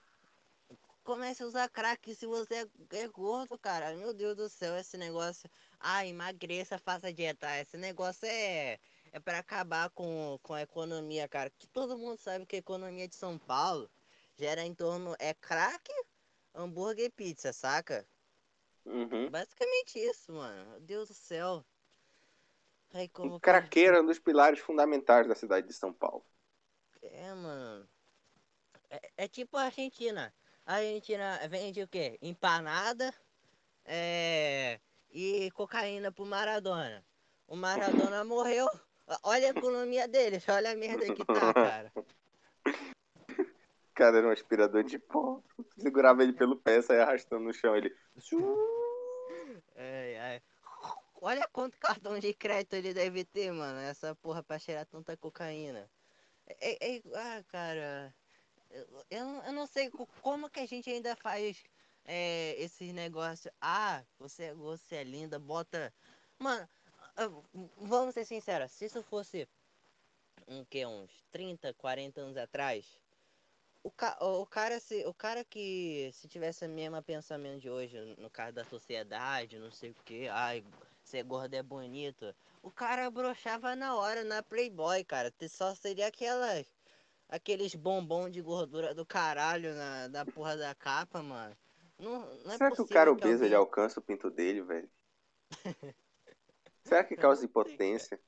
Comece 1.03 1.43
a 1.43 1.45
usar 1.45 1.69
crack 1.69 2.15
se 2.15 2.25
você 2.25 2.65
é, 2.91 2.97
é 2.97 3.07
gordo, 3.09 3.57
cara. 3.57 3.93
Meu 3.95 4.13
Deus 4.13 4.37
do 4.37 4.47
céu, 4.47 4.75
esse 4.77 4.97
negócio. 4.97 5.49
Ah, 5.79 6.05
emagreça, 6.05 6.77
faça 6.77 7.11
dieta. 7.11 7.59
Esse 7.59 7.75
negócio 7.77 8.25
é, 8.25 8.79
é 9.11 9.19
para 9.19 9.39
acabar 9.39 9.89
com, 9.89 10.39
com 10.41 10.53
a 10.53 10.61
economia, 10.61 11.27
cara. 11.27 11.49
Que 11.49 11.67
todo 11.67 11.97
mundo 11.97 12.17
sabe 12.17 12.45
que 12.45 12.55
a 12.55 12.59
economia 12.59 13.07
de 13.07 13.15
São 13.15 13.37
Paulo 13.37 13.89
gera 14.37 14.63
em 14.63 14.73
torno. 14.73 15.13
É 15.19 15.33
crack, 15.33 15.91
hambúrguer 16.55 17.07
e 17.07 17.09
pizza, 17.09 17.51
saca? 17.51 18.07
Uhum. 18.85 19.29
Basicamente 19.29 19.99
isso, 19.99 20.31
mano. 20.31 20.71
Meu 20.71 20.79
Deus 20.79 21.09
do 21.09 21.13
céu. 21.13 21.65
Ai, 22.93 23.09
como 23.09 23.39
craqueiro 23.39 23.97
é 23.97 24.01
um 24.01 24.05
dos 24.05 24.19
pilares 24.19 24.59
fundamentais 24.59 25.27
da 25.27 25.35
cidade 25.35 25.67
de 25.67 25.73
São 25.73 25.91
Paulo. 25.91 26.23
É, 27.01 27.33
mano. 27.33 27.89
É, 28.89 29.11
é 29.17 29.27
tipo 29.27 29.57
a 29.57 29.63
Argentina. 29.63 30.33
A 30.65 30.75
Argentina 30.75 31.39
vende 31.49 31.81
o 31.81 31.87
quê? 31.87 32.17
Empanada 32.21 33.13
é, 33.85 34.79
e 35.11 35.51
cocaína 35.51 36.11
pro 36.11 36.25
Maradona. 36.25 37.03
O 37.47 37.55
Maradona 37.55 38.23
morreu. 38.23 38.67
Olha 39.23 39.47
a 39.47 39.49
economia 39.49 40.07
deles, 40.07 40.45
olha 40.49 40.71
a 40.71 40.75
merda 40.75 41.13
que 41.13 41.25
tá, 41.25 41.53
cara. 41.53 41.91
Cara, 43.93 44.17
era 44.17 44.27
um 44.27 44.31
aspirador 44.31 44.83
de 44.83 44.97
pó. 44.97 45.39
Segurava 45.77 46.23
ele 46.23 46.33
pelo 46.33 46.55
pé, 46.55 46.81
saia 46.81 47.03
arrastando 47.03 47.43
no 47.43 47.53
chão. 47.53 47.75
Ele. 47.75 47.95
Ai, 49.75 50.17
ai. 50.17 50.41
Olha 51.21 51.47
quanto 51.53 51.77
cartão 51.77 52.17
de 52.17 52.33
crédito 52.33 52.73
ele 52.73 52.91
deve 52.91 53.23
ter, 53.23 53.51
mano. 53.51 53.79
Essa 53.79 54.15
porra 54.15 54.41
pra 54.41 54.57
cheirar 54.57 54.87
tanta 54.87 55.15
cocaína. 55.15 55.87
É, 56.47 56.95
é- 56.95 57.03
ah, 57.13 57.43
cara. 57.47 58.13
Eu, 58.73 59.05
eu, 59.45 59.53
não- 59.53 59.67
sei 59.67 59.89
co- 59.89 60.07
como 60.21 60.49
que 60.49 60.59
a 60.59 60.65
gente 60.65 60.89
ainda 60.89 61.15
faz 61.15 61.63
é, 62.05 62.55
esses 62.57 62.91
negócios. 62.93 63.53
Ah, 63.61 64.03
você 64.17 64.45
é, 64.45 64.53
você 64.53 64.95
é 64.97 65.03
linda, 65.03 65.39
bota. 65.39 65.93
Mano, 66.39 66.67
vamos 67.77 68.13
ser 68.15 68.25
sinceros. 68.25 68.71
Se 68.71 68.85
isso 68.85 69.03
fosse 69.03 69.47
um 70.47 70.65
que 70.65 70.85
uns 70.85 71.23
30, 71.31 71.73
40 71.73 72.21
anos 72.21 72.35
atrás, 72.37 72.99
o, 73.83 73.91
ca, 73.91 74.17
o, 74.21 74.45
cara 74.45 74.79
se, 74.79 75.05
o 75.05 75.13
cara 75.13 75.43
que 75.45 76.09
se 76.13 76.27
tivesse 76.27 76.65
o 76.65 76.69
mesmo 76.69 77.01
pensamento 77.03 77.61
de 77.61 77.69
hoje, 77.69 77.97
no 78.17 78.29
caso 78.29 78.53
da 78.53 78.65
sociedade, 78.65 79.59
não 79.59 79.71
sei 79.71 79.91
o 79.91 79.95
que, 80.03 80.27
ai, 80.29 80.65
ser 81.03 81.23
gordo 81.23 81.53
é 81.53 81.61
bonito, 81.61 82.33
o 82.61 82.71
cara 82.71 83.09
broxava 83.11 83.75
na 83.75 83.95
hora 83.95 84.23
na 84.23 84.41
Playboy, 84.41 85.03
cara. 85.03 85.31
Só 85.49 85.75
seria 85.75 86.07
aquelas 86.07 86.65
aqueles 87.29 87.75
bombom 87.75 88.29
de 88.29 88.41
gordura 88.41 88.93
do 88.93 89.05
caralho 89.05 89.73
na, 89.75 90.07
da 90.07 90.25
porra 90.25 90.55
da 90.57 90.73
capa, 90.75 91.21
mano. 91.21 91.55
Não, 91.99 92.19
não 92.43 92.51
é 92.53 92.57
Será 92.57 92.71
que 92.71 92.81
o 92.81 92.87
cara 92.87 93.15
que 93.15 93.21
obeso 93.21 93.43
ele 93.43 93.55
alguém- 93.55 93.57
alcança 93.57 93.99
o 93.99 94.03
pinto 94.03 94.29
dele, 94.29 94.61
velho? 94.61 94.89
Será 96.83 97.03
que 97.03 97.15
causa 97.15 97.45
impotência? 97.45 98.19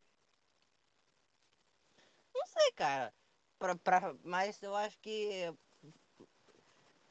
Não 2.34 2.46
sei, 2.48 2.72
cara. 2.74 3.14
Pra, 3.60 3.76
pra, 3.76 4.16
mas 4.24 4.62
eu 4.62 4.76
acho 4.76 4.98
que 5.00 5.54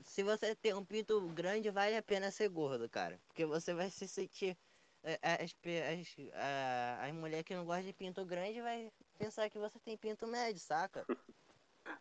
se 0.04 0.22
você 0.22 0.54
tem 0.54 0.74
um 0.74 0.84
pinto 0.84 1.20
grande, 1.30 1.70
vale 1.70 1.96
a 1.96 2.02
pena 2.02 2.30
ser 2.30 2.48
gordo, 2.48 2.88
cara. 2.88 3.20
Porque 3.26 3.44
você 3.46 3.74
vai 3.74 3.90
se 3.90 4.06
sentir. 4.06 4.56
é, 5.02 5.18
As, 5.42 5.52
pe- 5.54 5.82
as, 5.82 6.16
a- 6.34 7.06
as 7.06 7.12
mulheres 7.14 7.44
que 7.44 7.54
não 7.54 7.64
gostam 7.64 7.84
de 7.86 7.92
pinto 7.92 8.24
grande 8.24 8.60
vai 8.60 8.90
pensar 9.18 9.48
que 9.50 9.58
você 9.58 9.78
tem 9.80 9.96
pinto 9.96 10.26
médio, 10.26 10.60
saca? 10.60 11.06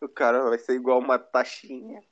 O 0.02 0.08
cara 0.08 0.44
vai 0.50 0.58
ser 0.58 0.74
igual 0.74 1.00
uma 1.00 1.18
taxinha. 1.20 2.04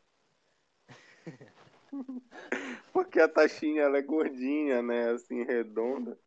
Porque 2.93 3.19
a 3.19 3.27
taxinha 3.27 3.83
ela 3.83 3.97
é 3.97 4.01
gordinha, 4.01 4.81
né? 4.81 5.11
Assim, 5.11 5.43
redonda. 5.43 6.17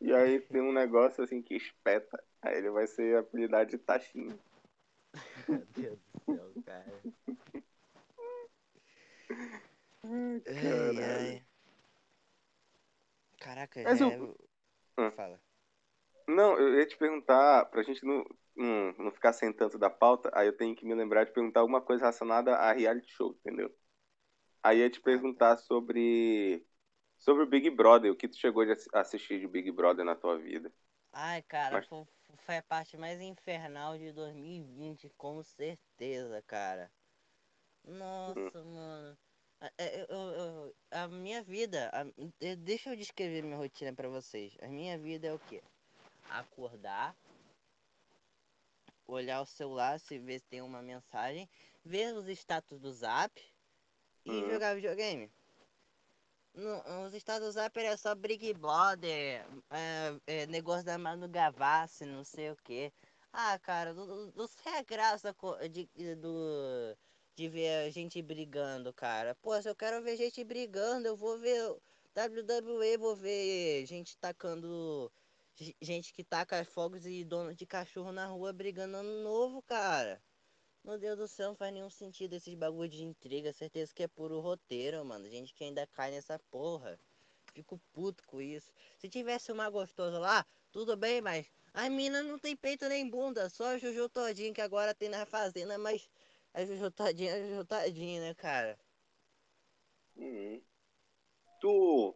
E 0.00 0.12
aí 0.14 0.40
tem 0.40 0.60
um 0.60 0.72
negócio 0.72 1.24
assim 1.24 1.42
que 1.42 1.54
espeta. 1.54 2.22
Aí 2.42 2.56
ele 2.58 2.70
vai 2.70 2.86
ser 2.86 3.16
apelidado 3.16 3.70
de 3.70 3.78
taxinha. 3.78 4.38
Meu 5.48 5.66
Deus 5.74 5.98
do 5.98 6.34
céu, 6.34 6.52
cara. 6.64 7.02
Ai, 10.46 11.02
ai. 11.02 11.42
Caraca, 13.40 13.82
Mas 13.84 14.00
é- 14.00 14.18
Hum. 14.98 15.10
Fala. 15.12 15.40
Não, 16.26 16.58
eu 16.58 16.78
ia 16.78 16.86
te 16.86 16.96
perguntar, 16.96 17.64
pra 17.66 17.82
gente 17.82 18.04
não, 18.04 18.24
não, 18.58 18.92
não 19.04 19.10
ficar 19.12 19.32
sem 19.32 19.52
tanto 19.52 19.78
da 19.78 19.88
pauta, 19.88 20.30
aí 20.34 20.46
eu 20.48 20.56
tenho 20.56 20.74
que 20.74 20.84
me 20.84 20.94
lembrar 20.94 21.24
de 21.24 21.32
perguntar 21.32 21.60
alguma 21.60 21.80
coisa 21.80 22.02
relacionada 22.02 22.56
a 22.56 22.72
reality 22.72 23.10
show, 23.10 23.30
entendeu? 23.30 23.74
Aí 24.62 24.78
eu 24.78 24.84
ia 24.84 24.90
te 24.90 25.00
perguntar 25.00 25.56
sobre, 25.58 26.66
sobre 27.16 27.44
o 27.44 27.46
Big 27.46 27.70
Brother, 27.70 28.10
o 28.12 28.16
que 28.16 28.28
tu 28.28 28.36
chegou 28.36 28.64
de 28.64 28.72
assi- 28.72 28.90
assistir 28.92 29.40
de 29.40 29.46
Big 29.46 29.70
Brother 29.70 30.04
na 30.04 30.16
tua 30.16 30.36
vida. 30.36 30.72
Ai, 31.12 31.42
cara, 31.42 31.76
Mas- 31.76 31.86
fo- 31.86 32.06
foi 32.38 32.56
a 32.58 32.62
parte 32.62 32.96
mais 32.96 33.20
infernal 33.20 33.96
de 33.96 34.12
2020, 34.12 35.08
com 35.16 35.42
certeza, 35.42 36.42
cara. 36.46 36.90
Nossa, 37.84 38.62
mano. 38.64 39.16
A- 39.60 39.72
é, 39.78 40.02
eu- 40.02 40.06
eu- 40.08 40.32
eu- 40.32 40.74
a 40.90 41.08
minha 41.08 41.42
vida, 41.42 41.90
a- 41.92 42.04
deixa 42.56 42.90
eu 42.90 42.96
descrever 42.96 43.42
minha 43.42 43.56
rotina 43.56 43.92
pra 43.92 44.08
vocês. 44.08 44.56
A 44.60 44.68
minha 44.68 44.98
vida 44.98 45.26
é 45.28 45.32
o 45.32 45.38
quê? 45.38 45.62
Acordar, 46.30 47.16
olhar 49.08 49.40
o 49.40 49.46
celular, 49.46 49.98
se 49.98 50.18
ver 50.18 50.38
se 50.38 50.46
tem 50.46 50.62
uma 50.62 50.82
mensagem, 50.82 51.48
ver 51.84 52.14
os 52.14 52.28
status 52.28 52.78
do 52.78 52.92
Zap 52.92 53.32
e 54.24 54.30
Uhum. 54.30 54.50
jogar 54.50 54.74
videogame. 54.74 55.30
No, 56.54 57.06
os 57.06 57.14
status 57.14 57.46
do 57.46 57.52
Zap 57.52 57.76
era 57.78 57.96
só 57.96 58.14
Big 58.14 58.52
Brother, 58.54 59.46
é, 59.70 60.14
é, 60.26 60.46
negócio 60.46 60.84
da 60.84 60.98
Manu 60.98 61.28
Gavassi, 61.28 62.04
não 62.04 62.24
sei 62.24 62.50
o 62.50 62.56
que. 62.56 62.92
Ah, 63.32 63.58
cara, 63.60 63.94
não, 63.94 64.48
sei 64.48 64.72
a 64.74 64.82
graça 64.82 65.34
de, 65.70 65.88
do, 66.16 66.96
de 67.36 67.48
ver 67.48 67.86
a 67.86 67.90
gente 67.90 68.20
brigando, 68.22 68.92
cara. 68.92 69.34
Pô, 69.36 69.60
se 69.62 69.68
eu 69.68 69.74
quero 69.76 70.02
ver 70.02 70.16
gente 70.16 70.42
brigando, 70.44 71.06
eu 71.06 71.16
vou 71.16 71.38
ver 71.38 71.76
WWE, 72.16 72.96
vou 72.98 73.14
ver 73.14 73.86
gente 73.86 74.16
tacando. 74.16 75.10
Ge- 75.58 75.76
Gente 75.80 76.12
que 76.12 76.24
taca 76.24 76.64
fogos 76.64 77.04
e 77.06 77.24
dono 77.24 77.54
de 77.54 77.66
cachorro 77.66 78.12
na 78.12 78.26
rua 78.26 78.52
brigando 78.52 78.96
ano 78.96 79.22
novo, 79.22 79.62
cara. 79.62 80.22
Meu 80.84 80.98
Deus 80.98 81.18
do 81.18 81.28
céu, 81.28 81.48
não 81.50 81.56
faz 81.56 81.72
nenhum 81.72 81.90
sentido 81.90 82.34
esses 82.34 82.54
bagulho 82.54 82.88
de 82.90 83.04
intriga. 83.04 83.52
Certeza 83.52 83.92
que 83.94 84.02
é 84.04 84.08
puro 84.08 84.40
roteiro, 84.40 85.04
mano. 85.04 85.28
Gente 85.28 85.54
que 85.54 85.64
ainda 85.64 85.86
cai 85.88 86.10
nessa 86.10 86.38
porra. 86.50 86.98
Fico 87.54 87.78
puto 87.92 88.24
com 88.26 88.40
isso. 88.40 88.72
Se 88.98 89.08
tivesse 89.08 89.52
uma 89.52 89.68
gostosa 89.70 90.18
lá, 90.18 90.46
tudo 90.72 90.96
bem, 90.96 91.20
mas 91.20 91.50
a 91.74 91.88
mina 91.90 92.22
não 92.22 92.38
tem 92.38 92.56
peito 92.56 92.88
nem 92.88 93.08
bunda. 93.10 93.50
Só 93.50 93.66
a 93.66 93.78
Juju 93.78 94.08
Todinho 94.08 94.54
que 94.54 94.60
agora 94.60 94.94
tem 94.94 95.08
na 95.08 95.26
fazenda, 95.26 95.78
mas 95.78 96.08
a 96.54 96.64
Juju 96.64 96.90
Todinho 96.90 97.30
é 97.30 97.34
a 97.34 97.42
Juju 97.48 97.64
Todinho, 97.66 98.22
né, 98.22 98.34
cara? 98.34 98.78
Uhum. 100.16 100.62
Tu. 101.60 102.14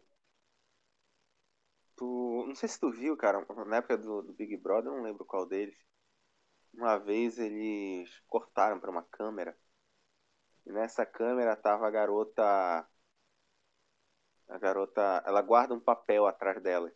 Tu. 1.96 2.44
Não 2.46 2.54
sei 2.54 2.68
se 2.68 2.78
tu 2.78 2.90
viu, 2.90 3.16
cara, 3.16 3.44
na 3.66 3.76
época 3.76 3.96
do, 3.98 4.22
do 4.22 4.32
Big 4.32 4.56
Brother, 4.56 4.90
não 4.90 5.02
lembro 5.02 5.24
qual 5.24 5.46
deles. 5.46 5.76
Uma 6.72 6.98
vez 6.98 7.38
eles 7.38 8.20
cortaram 8.28 8.80
pra 8.80 8.90
uma 8.90 9.02
câmera. 9.02 9.56
E 10.66 10.72
nessa 10.72 11.04
câmera 11.04 11.56
tava 11.56 11.86
a 11.86 11.90
garota. 11.90 12.86
A 14.48 14.58
garota. 14.58 15.22
Ela 15.26 15.42
guarda 15.42 15.74
um 15.74 15.80
papel 15.80 16.26
atrás 16.26 16.62
dela. 16.62 16.90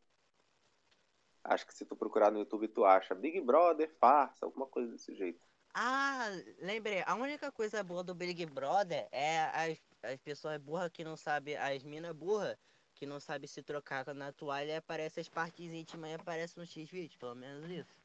Acho 1.45 1.67
que 1.67 1.75
se 1.75 1.87
tu 1.87 1.95
procurar 1.97 2.31
no 2.31 2.39
YouTube 2.39 2.69
tu 2.69 2.85
acha. 2.85 3.15
Big 3.15 3.41
Brother, 3.41 3.95
farsa, 4.01 4.47
alguma 4.47 4.67
coisa 4.67 4.91
desse 4.91 5.15
jeito. 5.15 5.47
Ah, 5.75 6.29
lembrei. 6.61 7.03
A 7.07 7.15
única 7.15 7.53
coisa 7.53 7.85
boa 7.85 8.03
do 8.03 8.15
Big 8.15 8.47
Brother 8.47 9.07
é 9.13 9.43
as, 9.43 9.79
as 10.03 10.21
pessoas 10.21 10.59
burras 10.59 10.91
que 10.91 11.05
não 11.05 11.17
sabem, 11.17 11.57
as 11.57 11.83
minas 11.85 12.13
burras 12.13 12.57
que 12.97 13.07
não 13.07 13.21
sabem 13.21 13.47
se 13.49 13.63
trocar 13.63 14.05
na 14.15 14.33
toalha 14.33 14.73
e 14.73 14.77
aparece 14.77 15.21
as 15.21 15.29
partes 15.29 15.73
íntimas 15.73 16.11
e 16.11 16.15
aparece 16.15 16.59
no 16.59 16.67
X-Video, 16.67 17.19
pelo 17.19 17.37
menos 17.37 17.71
isso. 17.71 17.97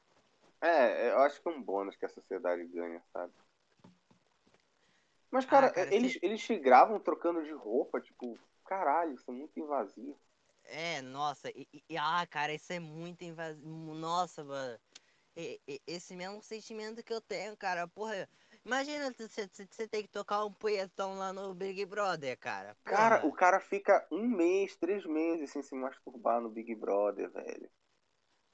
É, 0.61 1.11
eu 1.11 1.19
acho 1.19 1.41
que 1.41 1.49
é 1.49 1.51
um 1.51 1.61
bônus 1.61 1.95
que 1.95 2.05
a 2.05 2.09
sociedade 2.09 2.63
ganha, 2.65 3.01
sabe? 3.13 3.33
Mas, 5.31 5.45
Ah, 5.47 5.69
cara, 5.69 5.69
cara, 5.69 5.91
eles, 5.91 6.17
cê- 6.19 6.19
eles 6.21 6.41
te 6.43 6.57
gravam 6.59 6.99
trocando 6.99 7.43
de 7.43 7.51
roupa, 7.51 7.99
tipo, 8.01 8.39
caralho, 8.65 9.13
isso 9.15 9.29
é 9.29 9.33
muito 9.33 9.59
invasivo. 9.59 10.17
É, 10.63 11.01
nossa, 11.01 11.49
e, 11.51 11.67
e- 11.89 11.97
ah, 11.97 12.25
cara, 12.27 12.53
isso 12.53 12.71
é 12.73 12.79
muito 12.79 13.23
invasivo. 13.23 13.93
Nossa, 13.93 14.43
mano. 14.43 14.79
E- 15.35 15.61
e- 15.67 15.81
esse 15.87 16.15
mesmo 16.15 16.41
sentimento 16.43 17.03
que 17.03 17.13
eu 17.13 17.21
tenho, 17.21 17.57
cara. 17.57 17.87
Porra, 17.87 18.29
imagina 18.65 19.13
você 19.13 19.87
ter 19.87 20.03
que 20.03 20.09
tocar 20.09 20.45
um 20.45 20.53
punhetão 20.53 21.17
lá 21.17 21.33
no 21.33 21.53
Big 21.53 21.85
Brother, 21.85 22.37
cara. 22.39 22.75
Cara, 22.83 23.19
Porra. 23.19 23.27
o 23.27 23.31
cara 23.33 23.59
fica 23.59 24.05
um 24.11 24.27
mês, 24.27 24.75
três 24.75 25.05
meses 25.05 25.51
sem 25.51 25.61
se 25.63 25.75
masturbar 25.75 26.41
no 26.41 26.49
Big 26.49 26.73
Brother, 26.75 27.29
velho. 27.31 27.69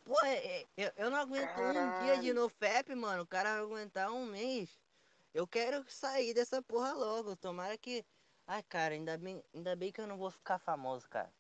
Porra, 0.04 0.30
é- 0.30 0.68
eu, 0.78 0.92
eu 0.96 1.10
não 1.12 1.18
aguento 1.18 1.62
um 1.62 1.94
dia 2.00 2.18
de 2.20 2.34
Caralho. 2.34 2.34
NoFap, 2.34 2.96
mano. 2.96 3.24
O 3.24 3.28
cara 3.28 3.54
vai 3.56 3.62
aguentar 3.64 4.12
um 4.12 4.26
mês. 4.26 4.80
Eu 5.34 5.48
quero 5.48 5.84
sair 5.90 6.34
dessa 6.34 6.62
porra 6.62 6.94
logo. 6.94 7.36
Tomara 7.36 7.78
que. 7.78 8.06
Ai, 8.48 8.64
cara, 8.64 8.94
ainda 8.94 9.18
bem, 9.18 9.44
ainda 9.54 9.76
bem 9.76 9.92
que 9.92 10.00
eu 10.02 10.08
não 10.08 10.18
vou 10.18 10.32
ficar 10.32 10.60
famoso, 10.60 11.08
cara. 11.10 11.32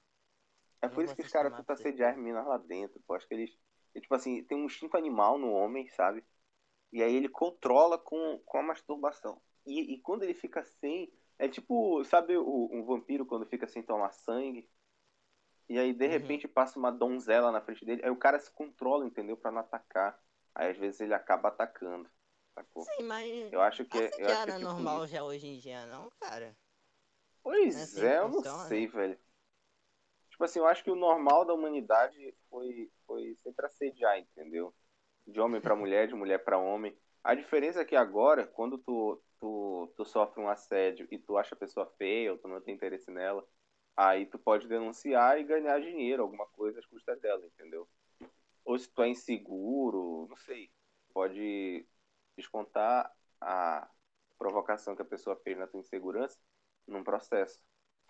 É 0.82 0.88
por 0.88 1.04
isso 1.04 1.16
que 1.16 1.22
os 1.22 1.32
caras 1.32 1.56
tentam 1.56 1.74
assediar 1.74 2.10
as 2.10 2.16
cara. 2.16 2.24
minas 2.26 2.46
lá 2.46 2.58
dentro. 2.58 3.00
Pô. 3.08 3.14
Acho 3.16 3.28
que 3.28 3.34
eles. 3.34 3.58
é, 3.96 4.02
tipo 4.02 4.14
assim, 4.14 4.44
tem 4.44 4.58
um 4.58 4.66
instinto 4.66 4.98
animal 4.98 5.38
no 5.38 5.52
homem, 5.52 5.88
sabe? 5.90 6.24
E 6.98 7.04
aí 7.04 7.14
ele 7.16 7.30
controla 7.30 7.96
com, 7.96 8.40
com 8.44 8.58
a 8.58 8.64
masturbação. 8.64 9.40
E, 9.68 9.94
e 9.94 10.02
quando 10.02 10.24
ele 10.24 10.34
fica 10.34 10.64
sem. 10.64 11.14
É 11.38 11.48
tipo, 11.48 12.04
sabe 12.04 12.36
o, 12.36 12.70
um 12.74 12.84
vampiro 12.84 13.24
quando 13.24 13.46
fica 13.46 13.68
sem 13.68 13.84
tomar 13.84 14.12
sangue? 14.14 14.68
E 15.70 15.78
aí, 15.78 15.94
de 15.94 16.08
Uhum. 16.08 16.12
repente, 16.12 16.48
passa 16.48 16.80
uma 16.80 16.92
donzela 16.92 17.52
na 17.52 17.62
frente 17.62 17.86
dele. 17.86 18.02
Aí 18.04 18.10
o 18.10 18.18
cara 18.18 18.40
se 18.40 18.50
controla, 18.52 19.06
entendeu? 19.06 19.38
Pra 19.38 19.52
não 19.52 19.60
atacar. 19.60 20.20
Aí 20.56 20.72
às 20.72 20.78
vezes 20.78 21.00
ele 21.00 21.14
acaba 21.14 21.50
atacando. 21.50 22.10
Sacou? 22.56 22.84
Sim, 22.84 23.04
mas. 23.04 23.54
Eu 23.54 23.62
acho 23.62 23.86
que, 23.86 23.96
eu 24.18 24.32
acho 24.32 24.44
que 24.44 24.50
é 24.50 24.54
não 24.54 24.60
tipo 24.62 24.74
normal 24.74 24.98
isso. 24.98 25.08
já 25.08 25.24
hoje 25.24 25.46
em 25.46 25.60
dia, 25.60 25.86
não, 25.86 26.10
cara. 26.20 26.58
Pois 27.44 27.76
Não 27.76 27.80
é 27.80 27.84
assim 27.84 28.02
é, 28.08 28.18
eu 28.20 28.30
não 28.30 28.44
sei, 28.44 28.88
velho. 28.88 29.20
Tipo 30.30 30.44
assim, 30.44 30.60
eu 30.60 30.68
acho 30.68 30.84
que 30.84 30.92
o 30.92 30.96
normal 30.96 31.46
da 31.46 31.54
humanidade 31.54 32.34
foi, 32.50 32.92
foi 33.06 33.36
sempre 33.44 33.66
assediar, 33.66 34.18
entendeu? 34.20 34.74
De 35.28 35.40
homem 35.40 35.62
pra 35.62 35.76
mulher, 35.76 36.08
de 36.08 36.16
mulher 36.16 36.44
pra 36.44 36.58
homem. 36.58 36.98
A 37.24 37.36
diferença 37.36 37.82
é 37.82 37.86
que 37.86 37.96
agora, 37.96 38.48
quando 38.48 38.78
tu, 38.78 39.22
tu, 39.40 39.94
tu 39.96 40.06
sofre 40.06 40.42
um 40.42 40.50
assédio 40.50 41.08
e 41.12 41.20
tu 41.20 41.38
acha 41.38 41.54
a 41.54 41.58
pessoa 41.58 41.86
feia 41.98 42.32
ou 42.32 42.38
tu 42.38 42.48
não 42.48 42.62
tem 42.62 42.74
interesse 42.74 43.12
nela, 43.12 43.46
aí 43.96 44.26
tu 44.26 44.40
pode 44.40 44.68
denunciar 44.68 45.40
e 45.40 45.44
ganhar 45.44 45.80
dinheiro, 45.82 46.24
alguma 46.24 46.46
coisa 46.48 46.80
às 46.80 46.86
custas 46.86 47.20
dela, 47.20 47.46
entendeu? 47.46 47.88
Ou 48.64 48.78
se 48.78 48.90
tu 48.90 49.04
é 49.04 49.10
inseguro, 49.10 50.28
não 50.30 50.38
sei, 50.38 50.72
pode 51.14 51.86
descontar 52.38 53.14
a 53.42 53.90
provocação 54.38 54.96
que 54.96 55.02
a 55.02 55.06
pessoa 55.06 55.36
fez 55.38 55.58
na 55.58 55.68
tua 55.68 55.80
insegurança 55.80 56.38
num 56.88 57.04
processo, 57.04 57.60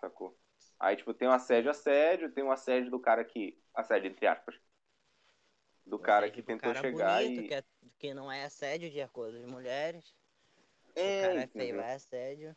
sacou? 0.00 0.38
Aí, 0.78 0.96
tipo, 0.96 1.12
tem 1.12 1.26
um 1.26 1.32
assédio, 1.32 1.70
assédio, 1.70 2.32
tem 2.32 2.44
um 2.44 2.52
assédio 2.52 2.90
do 2.90 3.00
cara 3.00 3.24
que. 3.24 3.60
Assédio, 3.74 4.10
entre 4.10 4.26
aspas. 4.26 4.60
Do 5.88 5.98
cara 5.98 6.30
que 6.30 6.42
tentou 6.42 6.72
cara 6.72 6.80
chegar 6.80 7.22
bonito, 7.22 7.42
e. 7.42 7.48
que, 7.48 7.54
é- 7.54 7.64
que 7.98 8.14
não 8.14 8.30
é 8.30 8.44
assédio 8.44 8.90
de 8.90 9.00
acordo 9.00 9.40
com 9.40 9.50
mulheres. 9.50 10.14
É, 10.94 11.18
o 11.18 11.20
cara 11.20 11.42
é 11.42 11.46
feio, 11.46 11.80
é 11.80 11.94
assédio. 11.94 12.56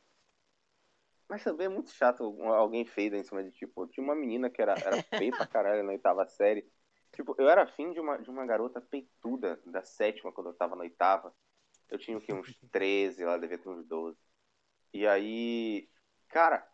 Mas 1.29 1.43
também 1.43 1.67
é 1.67 1.69
muito 1.69 1.89
chato 1.91 2.23
alguém 2.43 2.85
feio 2.85 3.15
em 3.15 3.23
cima 3.23 3.41
de, 3.41 3.51
tipo, 3.51 3.87
tinha 3.87 4.03
uma 4.03 4.13
menina 4.13 4.49
que 4.49 4.61
era, 4.61 4.73
era 4.73 4.97
feia 5.17 5.31
pra 5.31 5.45
caralho 5.45 5.83
na 5.83 5.91
oitava 5.93 6.27
série. 6.27 6.69
Tipo, 7.15 7.35
eu 7.37 7.49
era 7.49 7.63
afim 7.63 7.91
de 7.93 7.99
uma, 7.99 8.17
de 8.17 8.29
uma 8.29 8.45
garota 8.45 8.81
peituda 8.81 9.61
da 9.65 9.81
sétima, 9.81 10.31
quando 10.31 10.49
eu 10.49 10.53
tava 10.53 10.75
na 10.75 10.81
oitava. 10.81 11.33
Eu 11.89 11.97
tinha 11.97 12.17
o 12.17 12.21
quê? 12.21 12.33
Uns 12.33 12.53
13, 12.71 13.23
ela 13.23 13.37
devia 13.39 13.57
ter 13.57 13.69
uns 13.69 13.85
12. 13.85 14.17
E 14.93 15.07
aí, 15.07 15.89
cara, 16.29 16.67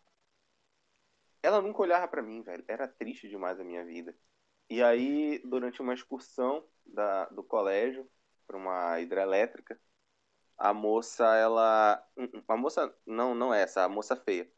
ela 1.42 1.62
nunca 1.62 1.82
olhava 1.82 2.08
pra 2.08 2.22
mim, 2.22 2.42
velho. 2.42 2.64
Era 2.68 2.88
triste 2.88 3.28
demais 3.28 3.60
a 3.60 3.64
minha 3.64 3.84
vida. 3.86 4.16
E 4.70 4.84
aí, 4.84 5.40
durante 5.46 5.82
uma 5.82 5.94
excursão 5.94 6.64
da, 6.86 7.26
do 7.26 7.44
colégio 7.44 8.10
pra 8.46 8.58
uma 8.58 9.00
hidrelétrica, 9.00 9.80
a 10.58 10.74
moça, 10.74 11.26
ela. 11.36 12.04
A 12.48 12.58
moça. 12.58 12.94
Não, 13.06 13.36
não 13.36 13.54
é 13.54 13.62
essa, 13.64 13.84
a 13.84 13.90
moça 13.90 14.16
feia. 14.16 14.52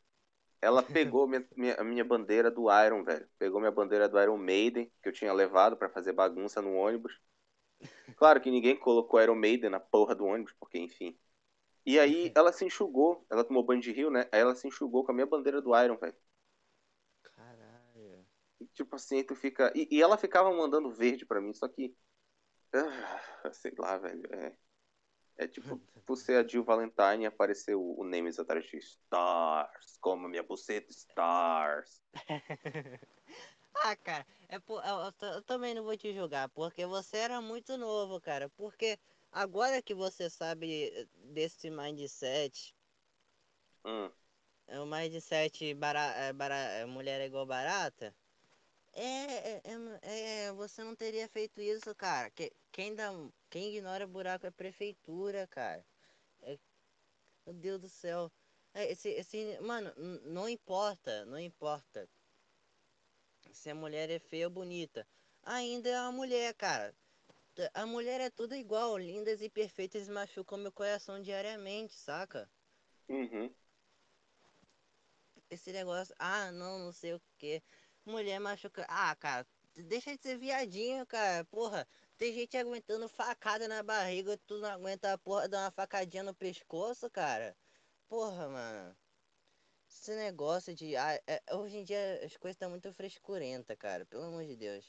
Ela 0.62 0.84
pegou 0.84 1.28
minha, 1.28 1.48
minha, 1.56 1.76
a 1.76 1.84
minha 1.84 2.06
bandeira 2.06 2.52
do 2.52 2.68
Iron, 2.86 3.04
velho. 3.04 3.28
Pegou 3.40 3.60
minha 3.60 3.72
bandeira 3.72 4.10
do 4.10 4.22
Iron 4.22 4.38
Maiden, 4.38 4.92
que 5.02 5.10
eu 5.10 5.14
tinha 5.14 5.34
levado 5.34 5.78
pra 5.78 5.90
fazer 5.90 6.14
bagunça 6.14 6.62
no 6.62 6.76
ônibus. 6.76 7.20
Claro 8.18 8.42
que 8.42 8.52
ninguém 8.52 8.78
colocou 8.78 9.22
Iron 9.22 9.36
Maiden 9.36 9.70
na 9.70 9.80
porra 9.80 10.16
do 10.16 10.26
ônibus, 10.26 10.54
porque 10.60 10.78
enfim. 10.78 11.18
E 11.86 12.00
aí 12.00 12.32
ela 12.36 12.52
se 12.54 12.66
enxugou, 12.66 13.26
ela 13.30 13.44
tomou 13.44 13.64
banho 13.64 13.82
de 13.82 13.92
rio, 13.92 14.10
né? 14.12 14.28
Aí 14.32 14.42
ela 14.42 14.56
se 14.56 14.68
enxugou 14.68 15.06
com 15.06 15.12
a 15.12 15.16
minha 15.16 15.28
bandeira 15.28 15.62
do 15.62 15.76
Iron, 15.82 15.98
velho. 15.98 16.16
Tipo 18.80 18.96
assim, 18.96 19.22
tu 19.26 19.36
fica. 19.36 19.74
E, 19.76 19.90
e 19.92 20.02
ela 20.02 20.18
ficava 20.18 20.50
mandando 20.54 20.90
verde 20.90 21.26
pra 21.26 21.42
mim, 21.42 21.54
só 21.54 21.68
que. 21.68 21.94
ah, 22.74 23.52
sei 23.52 23.74
lá, 23.78 23.98
velho. 23.98 24.24
É, 24.34 24.58
é 25.36 25.48
tipo, 25.50 25.82
você 26.08 26.36
a 26.36 26.48
Jill 26.48 26.64
Valentine 26.64 27.24
e 27.24 27.26
apareceu 27.26 27.82
o 27.84 28.06
Nemesis 28.06 28.40
atrás 28.40 28.66
de 28.66 28.78
Stars. 28.78 29.98
Como 30.00 30.30
minha 30.30 30.44
buceta, 30.44 30.90
Stars. 30.92 32.02
ah, 33.76 33.96
cara, 33.98 34.26
é 34.48 34.60
por, 34.60 34.82
eu, 34.86 35.14
eu, 35.22 35.34
eu 35.36 35.42
também 35.44 35.74
não 35.74 35.84
vou 35.84 35.98
te 35.98 36.14
julgar, 36.14 36.48
porque 36.50 36.86
você 36.86 37.18
era 37.18 37.42
muito 37.42 37.78
novo, 37.78 38.22
cara. 38.22 38.48
Porque 38.50 38.98
agora 39.30 39.82
que 39.82 39.94
você 39.94 40.30
sabe 40.30 41.10
desse 41.34 41.70
mindset, 41.70 42.74
Hum, 43.84 44.12
é 44.68 44.80
o 44.80 44.86
mindset 44.86 45.74
bara, 45.74 46.02
é, 46.16 46.32
bara, 46.34 46.56
é, 46.56 46.86
mulher 46.86 47.20
é 47.22 47.26
igual 47.26 47.46
barata, 47.46 48.16
é, 49.02 49.62
é, 49.64 49.72
é, 50.02 50.46
é, 50.48 50.52
você 50.54 50.84
não 50.84 50.96
teria 50.96 51.28
feito 51.30 51.62
isso, 51.62 51.94
cara. 51.96 52.30
Que, 52.32 52.52
quem, 52.72 52.94
dá, 52.94 53.12
quem 53.50 53.76
ignora 53.76 54.06
buraco 54.06 54.46
é 54.46 54.52
prefeitura, 54.52 55.48
cara. 55.48 55.86
É, 56.42 56.60
meu 57.46 57.56
Deus 57.56 57.82
do 57.82 57.90
céu. 57.90 58.32
É, 58.74 58.92
esse, 58.92 59.10
esse, 59.10 59.60
mano, 59.62 59.94
não 60.26 60.48
importa, 60.50 61.26
não 61.26 61.40
importa 61.40 62.08
se 63.52 63.70
a 63.70 63.76
mulher 63.76 64.10
é 64.10 64.20
feia 64.20 64.48
ou 64.48 64.54
bonita. 64.54 65.08
Ainda 65.44 65.90
é 65.90 66.02
uma 66.02 66.12
mulher, 66.12 66.54
cara. 66.56 66.94
A 67.74 67.86
mulher 67.86 68.22
é 68.22 68.30
tudo 68.30 68.56
igual, 68.56 68.98
lindas 68.98 69.42
e 69.42 69.50
perfeitas 69.50 70.08
machucam 70.08 70.58
meu 70.58 70.72
coração 70.72 71.22
diariamente, 71.22 71.94
saca? 71.94 72.50
uhum. 73.10 73.54
Esse 75.50 75.72
negócio, 75.72 76.14
ah, 76.20 76.52
não, 76.52 76.78
não 76.80 76.92
sei 76.92 77.14
o 77.14 77.22
que. 77.38 77.62
Mulher 78.06 78.40
machuca. 78.40 78.86
Ah, 78.90 79.16
cara, 79.16 79.46
deixa 79.76 80.16
de 80.16 80.22
ser 80.22 80.38
viadinho, 80.38 81.06
cara. 81.06 81.46
Porra, 81.46 81.88
tem 82.18 82.34
gente 82.34 82.58
aguentando 82.58 83.08
facada 83.08 83.68
na 83.68 83.84
barriga, 83.84 84.38
tu 84.48 84.58
não 84.60 84.70
aguenta 84.70 85.14
a 85.14 85.18
porra 85.18 85.48
dar 85.48 85.66
uma 85.66 85.72
facadinha 85.72 86.24
no 86.24 86.34
pescoço, 86.34 87.10
cara. 87.10 87.56
Porra, 88.08 88.50
mano. 88.50 88.96
Esse 89.90 90.16
negócio 90.16 90.74
de. 90.76 90.96
Ah, 90.96 91.20
é- 91.28 91.42
hoje 91.56 91.78
em 91.78 91.84
dia 91.84 92.22
as 92.24 92.36
coisas 92.38 92.56
estão 92.56 92.70
muito 92.70 92.92
frescurenta, 92.94 93.76
cara. 93.76 94.06
Pelo 94.06 94.24
amor 94.24 94.46
de 94.46 94.56
Deus. 94.56 94.86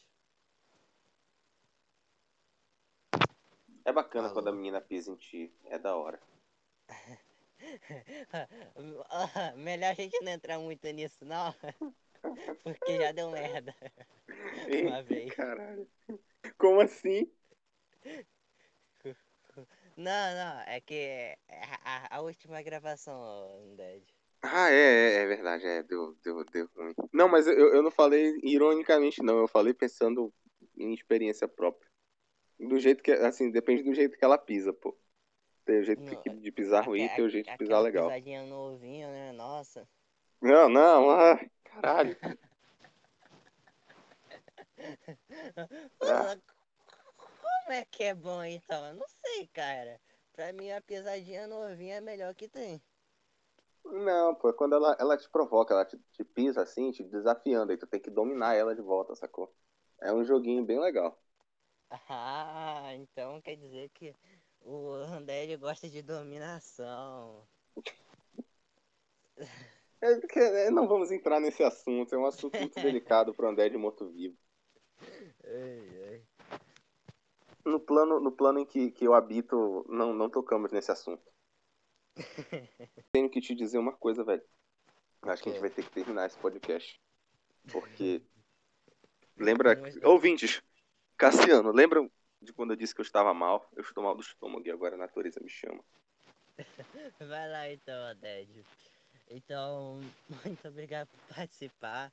É 3.85 3.93
bacana 3.93 4.29
Falou. 4.29 4.35
quando 4.35 4.49
a 4.49 4.53
menina 4.53 4.81
pisa 4.81 5.11
em 5.11 5.17
ti. 5.17 5.53
É 5.65 5.79
da 5.79 5.97
hora. 5.97 6.21
Melhor 9.57 9.91
a 9.91 9.95
gente 9.95 10.21
não 10.23 10.33
entrar 10.33 10.59
muito 10.59 10.87
nisso, 10.91 11.25
não. 11.25 11.55
Porque 12.65 12.99
já 12.99 13.13
deu 13.13 13.31
merda. 13.31 13.75
Uma 14.87 15.03
vez. 15.03 15.33
caralho. 15.35 15.89
Como 16.59 16.81
assim? 16.81 17.31
Não, 19.97 20.35
não, 20.35 20.61
é 20.67 20.81
que 20.81 21.37
a, 21.85 22.17
a- 22.17 22.21
última 22.21 22.63
gravação, 22.63 23.61
Undead. 23.65 24.03
Ah, 24.43 24.71
é, 24.71 24.75
é, 24.75 25.15
é 25.23 25.27
verdade, 25.27 25.67
é, 25.67 25.83
deu, 25.83 26.17
deu, 26.23 26.43
deu 26.45 26.69
ruim. 26.75 26.95
Não, 27.13 27.29
mas 27.29 27.47
eu, 27.47 27.75
eu 27.75 27.83
não 27.83 27.91
falei 27.91 28.39
ironicamente, 28.43 29.23
não. 29.23 29.39
Eu 29.39 29.49
falei 29.49 29.75
pensando 29.75 30.33
em 30.79 30.95
experiência 30.95 31.47
própria. 31.47 31.91
Do 32.59 32.79
jeito 32.79 33.03
que, 33.03 33.13
assim, 33.13 33.51
depende 33.51 33.83
do 33.83 33.93
jeito 33.95 34.17
que 34.17 34.25
ela 34.25 34.39
pisa, 34.39 34.73
pô. 34.73 34.97
Tem 35.67 35.81
o 35.81 35.85
jeito 35.85 36.03
Não, 36.03 36.41
de 36.41 36.51
pisar 36.53 36.87
ruim, 36.87 37.07
tem 37.09 37.25
o 37.25 37.29
jeito 37.29 37.51
de 37.51 37.59
pisar 37.59 37.81
legal. 37.81 38.09
pisadinha 38.09 38.45
no 38.45 38.75
ovinho, 38.75 39.09
né? 39.09 39.33
Nossa. 39.33 39.87
Não, 40.41 40.69
não, 40.71 41.11
ah, 41.11 41.39
caralho. 41.75 42.17
Ah. 46.03 46.37
Como 47.17 47.73
é 47.73 47.85
que 47.85 48.05
é 48.05 48.15
bom 48.15 48.43
então? 48.43 48.87
Eu 48.87 48.95
não 48.95 49.07
sei, 49.07 49.47
cara. 49.49 50.01
Pra 50.33 50.53
mim 50.53 50.71
a 50.71 50.81
pisadinha 50.81 51.47
no 51.47 51.71
ovinho 51.71 51.93
é 51.93 51.99
a 51.99 52.01
melhor 52.01 52.35
que 52.35 52.49
tem. 52.49 52.83
Não, 53.85 54.35
pô, 54.35 54.49
é 54.51 54.53
quando 54.53 54.75
ela, 54.75 54.97
ela 54.99 55.17
te 55.17 55.29
provoca, 55.29 55.75
ela 55.75 55.85
te, 55.85 55.99
te 56.13 56.25
pisa 56.25 56.63
assim, 56.63 56.91
te 56.93 57.03
desafiando, 57.05 57.73
aí 57.73 57.79
tu 57.79 57.87
tem 57.87 58.01
que 58.01 58.11
dominar 58.11 58.55
ela 58.55 58.75
de 58.75 58.83
volta, 58.83 59.15
sacou? 59.15 59.55
É 60.01 60.13
um 60.13 60.25
joguinho 60.25 60.65
bem 60.65 60.81
legal. 60.81 61.19
Ah, 62.09 62.95
então 62.95 63.41
quer 63.43 63.57
dizer 63.57 63.91
que 63.91 64.15
o 64.61 64.95
Undead 65.05 65.57
gosta 65.57 65.89
de 65.89 66.03
dominação. 66.03 67.47
É 70.01 70.19
porque 70.19 70.39
é, 70.39 70.71
não 70.71 70.89
vamos 70.89 71.11
entrar 71.11 71.41
nesse 71.41 71.63
assunto, 71.63 72.15
é 72.15 72.19
um 72.19 72.27
assunto 72.27 72.59
muito 72.59 72.75
delicado 72.81 73.35
pro 73.35 73.49
André 73.49 73.69
de 73.69 73.77
Morto 73.77 74.09
Vivo. 74.09 74.37
Ei, 75.45 75.89
ei. 76.05 76.25
No 77.65 77.79
plano, 77.79 78.19
no 78.19 78.33
plano 78.33 78.59
em 78.59 78.65
que, 78.65 78.91
que 78.91 79.07
eu 79.07 79.15
habito, 79.15 79.85
não, 79.89 80.15
não 80.15 80.31
tocamos 80.31 80.73
nesse 80.73 80.91
assunto. 80.91 81.23
Tenho 83.13 83.29
que 83.29 83.41
te 83.41 83.55
dizer 83.55 83.79
uma 83.79 83.93
coisa, 83.93 84.25
velho. 84.25 84.43
Acho 85.23 85.43
que 85.43 85.51
a 85.51 85.53
gente 85.53 85.61
quê? 85.61 85.69
vai 85.69 85.71
ter 85.71 85.85
que 85.85 85.91
terminar 85.91 86.27
esse 86.27 86.39
podcast. 86.39 86.99
Porque. 87.71 88.23
Lembra. 89.37 89.77
Mas- 89.77 90.03
Ouvintes, 90.03 90.63
Cassiano, 91.17 91.71
lembram 91.73 92.11
de 92.41 92.53
quando 92.53 92.71
eu 92.73 92.77
disse 92.77 92.95
que 92.95 93.01
eu 93.01 93.05
estava 93.05 93.35
mal? 93.35 93.69
Eu 93.75 93.83
estou 93.83 94.03
mal 94.03 94.15
do 94.15 94.23
estômago 94.23 94.67
e 94.67 94.71
agora 94.71 94.95
a 94.95 94.99
natureza 94.99 95.39
me 95.41 95.51
chama. 95.51 95.85
Vai 97.19 97.49
lá 97.49 97.71
então, 97.71 98.13
Undead. 98.13 98.65
Então, 99.31 100.01
muito 100.45 100.69
obrigado 100.69 101.09
por 101.09 101.35
participar. 101.37 102.13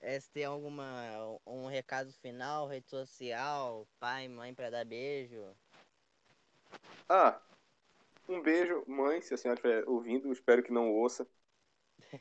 Eh, 0.00 0.18
Se 0.20 0.30
tem 0.30 0.44
alguma 0.44 1.38
um 1.46 1.66
recado 1.66 2.12
final, 2.14 2.66
rede 2.66 2.88
social, 2.88 3.86
pai, 4.00 4.28
mãe 4.28 4.54
pra 4.54 4.70
dar 4.70 4.84
beijo. 4.84 5.44
Ah, 7.08 7.40
um 8.28 8.40
beijo, 8.40 8.82
mãe, 8.86 9.20
se 9.20 9.34
a 9.34 9.36
senhora 9.36 9.58
estiver 9.58 9.88
ouvindo, 9.88 10.32
espero 10.32 10.62
que 10.62 10.72
não 10.72 10.90
ouça. 10.92 11.26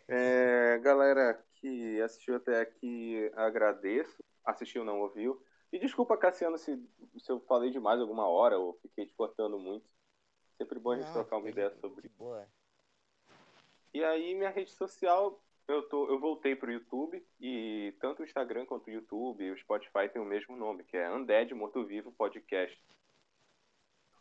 É, 0.07 0.77
galera 0.83 1.41
que 1.55 2.01
assistiu 2.01 2.35
até 2.35 2.59
aqui, 2.59 3.31
agradeço. 3.35 4.23
Assistiu, 4.43 4.83
não 4.83 4.99
ouviu. 4.99 5.41
E 5.71 5.79
desculpa, 5.79 6.17
Cassiano, 6.17 6.57
se, 6.57 6.77
se 7.17 7.31
eu 7.31 7.39
falei 7.41 7.71
demais 7.71 7.99
alguma 7.99 8.27
hora 8.27 8.59
ou 8.59 8.73
fiquei 8.81 9.05
te 9.05 9.13
cortando 9.13 9.57
muito. 9.57 9.89
Sempre 10.57 10.77
bom 10.79 10.91
a 10.91 10.97
gente 10.97 11.05
Não, 11.07 11.13
trocar 11.13 11.37
uma 11.37 11.49
ideia 11.49 11.69
de- 11.69 11.79
sobre. 11.79 12.01
De 12.01 12.09
boa. 12.09 12.47
E 13.93 14.03
aí, 14.03 14.33
minha 14.33 14.49
rede 14.49 14.71
social, 14.71 15.39
eu, 15.67 15.87
tô, 15.87 16.09
eu 16.09 16.19
voltei 16.19 16.55
pro 16.55 16.71
YouTube 16.71 17.23
e 17.39 17.95
tanto 17.99 18.21
o 18.21 18.25
Instagram 18.25 18.65
quanto 18.65 18.87
o 18.87 18.91
YouTube 18.91 19.43
e 19.43 19.51
o 19.51 19.57
Spotify 19.57 20.09
tem 20.11 20.21
o 20.21 20.25
mesmo 20.25 20.55
nome, 20.55 20.83
que 20.83 20.97
é 20.97 21.11
Undead 21.11 21.53
Morto 21.53 21.85
Vivo 21.85 22.11
Podcast. 22.11 22.77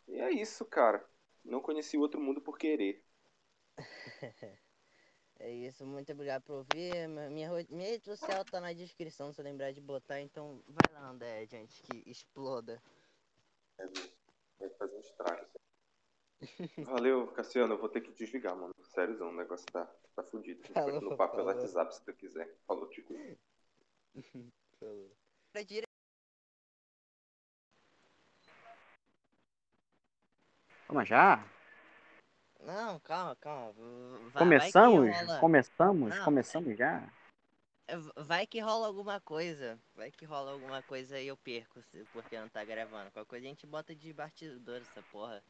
E 0.07 0.19
é 0.19 0.31
isso, 0.31 0.63
cara. 0.65 1.03
Não 1.43 1.59
conheci 1.59 1.97
o 1.97 2.01
outro 2.01 2.21
mundo 2.21 2.39
por 2.41 2.57
querer. 2.57 3.03
É 5.39 5.51
isso, 5.51 5.85
muito 5.85 6.09
obrigado 6.13 6.43
por 6.43 6.53
ouvir. 6.53 7.09
Minha, 7.29 7.49
minha 7.69 7.89
rede 7.89 8.05
social 8.05 8.45
tá 8.45 8.61
na 8.61 8.71
descrição, 8.71 9.33
se 9.33 9.41
eu 9.41 9.43
lembrar 9.43 9.73
de 9.73 9.81
botar, 9.81 10.21
então 10.21 10.63
vai 10.67 10.93
lá, 10.93 11.11
Undead, 11.11 11.57
antes 11.57 11.81
que 11.81 12.09
exploda. 12.09 12.81
Vai 14.57 14.69
fazer 14.69 14.95
um 14.95 14.99
estrago. 15.01 15.47
Valeu, 16.85 17.27
Cassiano. 17.33 17.73
Eu 17.73 17.77
vou 17.77 17.89
ter 17.89 17.99
que 18.01 18.13
desligar, 18.13 18.55
mano. 18.55 18.73
Sério, 18.93 19.27
o 19.27 19.31
negócio 19.33 19.65
tá, 19.71 19.85
tá 20.15 20.23
fudido. 20.23 20.61
A 20.63 20.67
gente 20.67 20.73
Falou, 20.73 20.91
continua 20.93 21.13
o 21.13 21.17
papo 21.17 21.35
pelo 21.35 21.47
falou. 21.47 21.61
WhatsApp 21.61 21.95
se 21.95 22.03
tu 22.05 22.13
quiser. 22.13 22.55
Falou, 22.67 22.87
Tico. 22.89 23.13
Falou. 24.79 25.11
Pra 25.51 25.63
dire- 25.63 25.87
Vamos 30.87 31.07
já? 31.07 31.43
Não, 32.59 32.99
calma, 32.99 33.35
calma. 33.37 33.73
vai- 34.29 34.43
começamos? 34.43 35.09
Vai 35.09 35.25
rola, 35.25 35.39
Começamos? 35.39 36.15
Não. 36.15 36.25
Começamos 36.25 36.77
já? 36.77 37.11
é, 37.87 37.97
vai 38.15 38.45
que 38.47 38.59
rola 38.59 38.87
alguma 38.87 39.19
coisa. 39.19 39.79
Vai 39.95 40.11
que 40.11 40.23
rola 40.23 40.51
alguma 40.51 40.81
coisa 40.83 41.19
e 41.19 41.27
eu 41.27 41.35
perco, 41.37 41.83
porque 42.13 42.39
não 42.39 42.47
tá 42.47 42.63
gravando. 42.63 43.11
Qualquer 43.11 43.29
coisa 43.29 43.45
a 43.45 43.49
gente 43.49 43.65
bota 43.65 43.95
de 43.95 44.13
bastidor 44.13 44.81
essa 44.81 45.01
porra. 45.11 45.43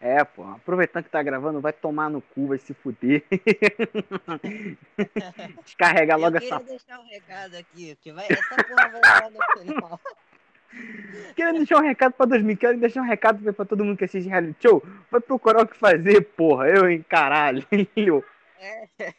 É, 0.00 0.22
pô, 0.22 0.44
aproveitando 0.44 1.04
que 1.04 1.10
tá 1.10 1.22
gravando, 1.22 1.60
vai 1.60 1.72
tomar 1.72 2.10
no 2.10 2.20
cu, 2.20 2.48
vai 2.48 2.58
se 2.58 2.74
fuder. 2.74 3.24
Descarrega 5.64 6.16
logo 6.16 6.36
eu 6.36 6.40
queria 6.40 6.56
essa. 6.56 6.64
deixar 6.64 7.00
um 7.00 7.06
recado 7.06 7.56
aqui, 7.56 7.96
que 8.02 8.12
vai, 8.12 8.26
essa 8.28 8.64
porra 8.64 8.88
vai 8.90 9.00
estar 9.00 9.30
no 9.30 9.38
final. 9.60 10.00
Querendo 11.36 11.58
deixar 11.58 11.78
um 11.78 11.82
recado 11.82 12.12
pra 12.12 12.26
2000, 12.26 12.56
quero 12.56 12.80
deixar 12.80 13.00
um 13.00 13.04
recado 13.06 13.52
pra 13.54 13.64
todo 13.64 13.84
mundo 13.84 13.96
que 13.96 14.04
assiste 14.04 14.28
reality 14.28 14.56
show. 14.60 14.82
Vai 15.10 15.20
procurar 15.20 15.62
o 15.62 15.68
que 15.68 15.76
fazer, 15.76 16.20
porra. 16.36 16.68
Eu, 16.68 16.90
hein, 16.90 17.04
caralho. 17.08 17.64
É. 18.58 18.88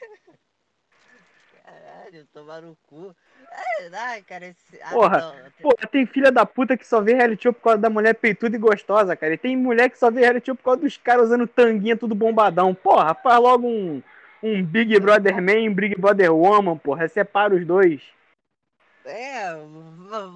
Caralho, 1.64 2.26
tomar 2.34 2.62
no 2.62 2.76
cu. 2.88 3.16
Ai, 3.94 4.22
cara, 4.24 4.46
esse. 4.48 4.82
ah, 4.82 4.92
Porra, 4.92 5.20
não, 5.20 5.36
Porra, 5.62 5.88
tem 5.92 6.06
filha 6.06 6.32
da 6.32 6.46
puta 6.46 6.78
que 6.78 6.86
só 6.86 7.02
vê 7.02 7.14
reality 7.14 7.44
show 7.44 7.54
por 7.54 7.62
causa 7.62 7.80
da 7.80 7.90
mulher 7.90 8.14
peituda 8.16 8.56
e 8.56 8.60
gostosa, 8.60 9.16
cara. 9.16 9.34
E 9.34 9.38
tem 9.38 9.56
mulher 9.56 9.90
que 9.90 9.98
só 9.98 10.12
vê 10.12 10.22
reality 10.22 10.48
show 10.48 10.56
por 10.56 10.64
causa 10.64 10.82
dos 10.82 10.98
caras 10.98 11.26
usando 11.26 11.48
tanguinha 11.48 11.98
tudo 11.98 12.16
bombadão. 12.16 12.74
Porra, 12.74 13.14
faz 13.14 13.40
logo 13.40 13.68
um, 13.68 14.02
um 14.42 14.64
Big 14.64 15.00
Brother 15.00 15.42
Man 15.42 15.60
e 15.60 15.70
um 15.70 15.74
Big 15.74 15.96
Brother 16.00 16.34
Woman, 16.34 16.78
porra. 16.78 17.08
Separa 17.08 17.56
os 17.56 17.66
dois. 17.66 18.02
É, 19.06 19.54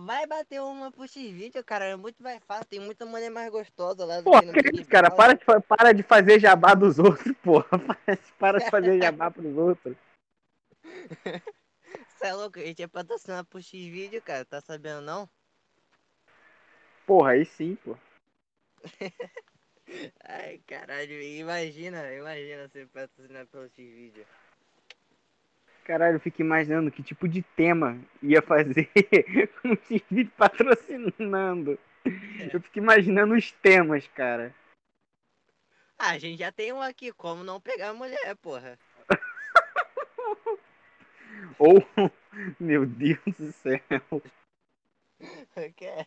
vai 0.05 0.27
bater 0.27 0.61
uma 0.61 0.91
pro 0.91 1.07
X-Video, 1.07 1.63
cara. 1.63 1.85
É 1.85 1.95
muito 1.95 2.21
mais 2.21 2.39
fácil. 2.43 2.65
Tem 2.65 2.79
muita 2.79 3.03
mulher 3.03 3.31
mais 3.31 3.49
gostosa 3.49 4.05
lá 4.05 4.17
do 4.17 4.25
Porra, 4.25 4.41
que 4.41 4.47
no 4.47 4.53
que 4.53 4.81
isso, 4.81 4.89
cara? 4.89 5.09
Para 5.09 5.33
de, 5.33 5.43
para 5.67 5.91
de 5.91 6.03
fazer 6.03 6.39
jabá 6.39 6.75
dos 6.75 6.99
outros, 6.99 7.35
porra. 7.41 7.65
Para 8.37 8.59
de 8.59 8.69
fazer 8.69 9.01
jabá 9.01 9.31
pros 9.31 9.57
outros. 9.57 9.97
Você 12.19 12.27
é 12.27 12.33
louco? 12.33 12.59
A 12.59 12.63
gente 12.63 12.83
é 12.83 12.87
patrocinado 12.87 13.47
pro 13.47 13.61
X-Video, 13.61 14.21
cara. 14.21 14.43
Tá 14.43 14.59
sabendo 14.59 14.99
não? 14.99 15.29
Porra, 17.05 17.31
aí 17.31 17.45
sim, 17.45 17.75
pô. 17.75 17.97
Ai, 20.27 20.59
caralho. 20.67 21.21
Imagina, 21.21 22.13
imagina 22.13 22.67
ser 22.67 22.89
patrocinado 22.89 23.47
pelo 23.47 23.63
X-Video. 23.67 24.25
Caralho, 25.85 26.17
eu 26.17 26.19
fico 26.19 26.41
imaginando 26.41 26.91
que 26.91 27.01
tipo 27.01 27.25
de 27.25 27.41
tema 27.41 27.97
ia 28.21 28.41
fazer 28.41 28.89
com 29.61 29.71
esse 29.71 30.03
vídeo 30.11 30.33
patrocinando. 30.35 31.79
Eu 32.51 32.61
fico 32.61 32.79
imaginando 32.79 33.33
os 33.33 33.53
temas, 33.53 34.05
cara. 34.09 34.53
Ah, 35.97 36.11
a 36.11 36.19
gente 36.19 36.37
já 36.37 36.51
tem 36.51 36.73
um 36.73 36.81
aqui. 36.81 37.13
Como 37.13 37.45
não 37.45 37.61
pegar 37.61 37.93
mulher, 37.93 38.35
porra. 38.41 38.77
Ou, 41.57 41.83
meu 42.59 42.85
Deus 42.85 43.19
do 43.37 43.51
céu. 43.51 43.81
Que 45.75 45.85
é? 45.85 46.05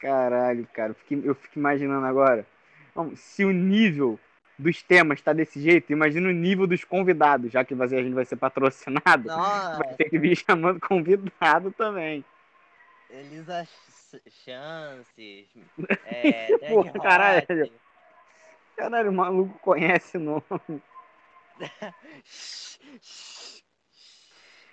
Caralho, 0.00 0.66
cara, 0.72 0.90
eu 0.90 0.94
fico, 0.94 1.26
eu 1.26 1.34
fico 1.34 1.58
imaginando 1.58 2.06
agora. 2.06 2.46
Vamos, 2.94 3.18
se 3.20 3.44
o 3.44 3.52
nível 3.52 4.18
dos 4.58 4.82
temas 4.82 5.20
tá 5.20 5.32
desse 5.32 5.60
jeito, 5.60 5.92
imagina 5.92 6.28
o 6.28 6.32
nível 6.32 6.66
dos 6.66 6.84
convidados, 6.84 7.50
já 7.52 7.64
que 7.64 7.74
a 7.74 7.86
gente 7.86 8.14
vai 8.14 8.24
ser 8.24 8.36
patrocinado. 8.36 9.28
Nossa, 9.28 9.78
Vai 9.78 9.94
ter 9.96 10.10
que 10.10 10.18
vir 10.18 10.36
chamando 10.36 10.80
convidado 10.80 11.70
também. 11.72 12.24
Elisa 13.10 13.64
Ch- 13.64 14.22
Chances. 14.30 15.48
É, 16.04 16.56
Porra, 16.68 16.92
caralho. 16.92 17.72
Caralho, 18.76 19.10
o 19.10 19.14
maluco 19.14 19.58
conhece 19.58 20.16
o 20.16 20.20
nome. 20.20 20.82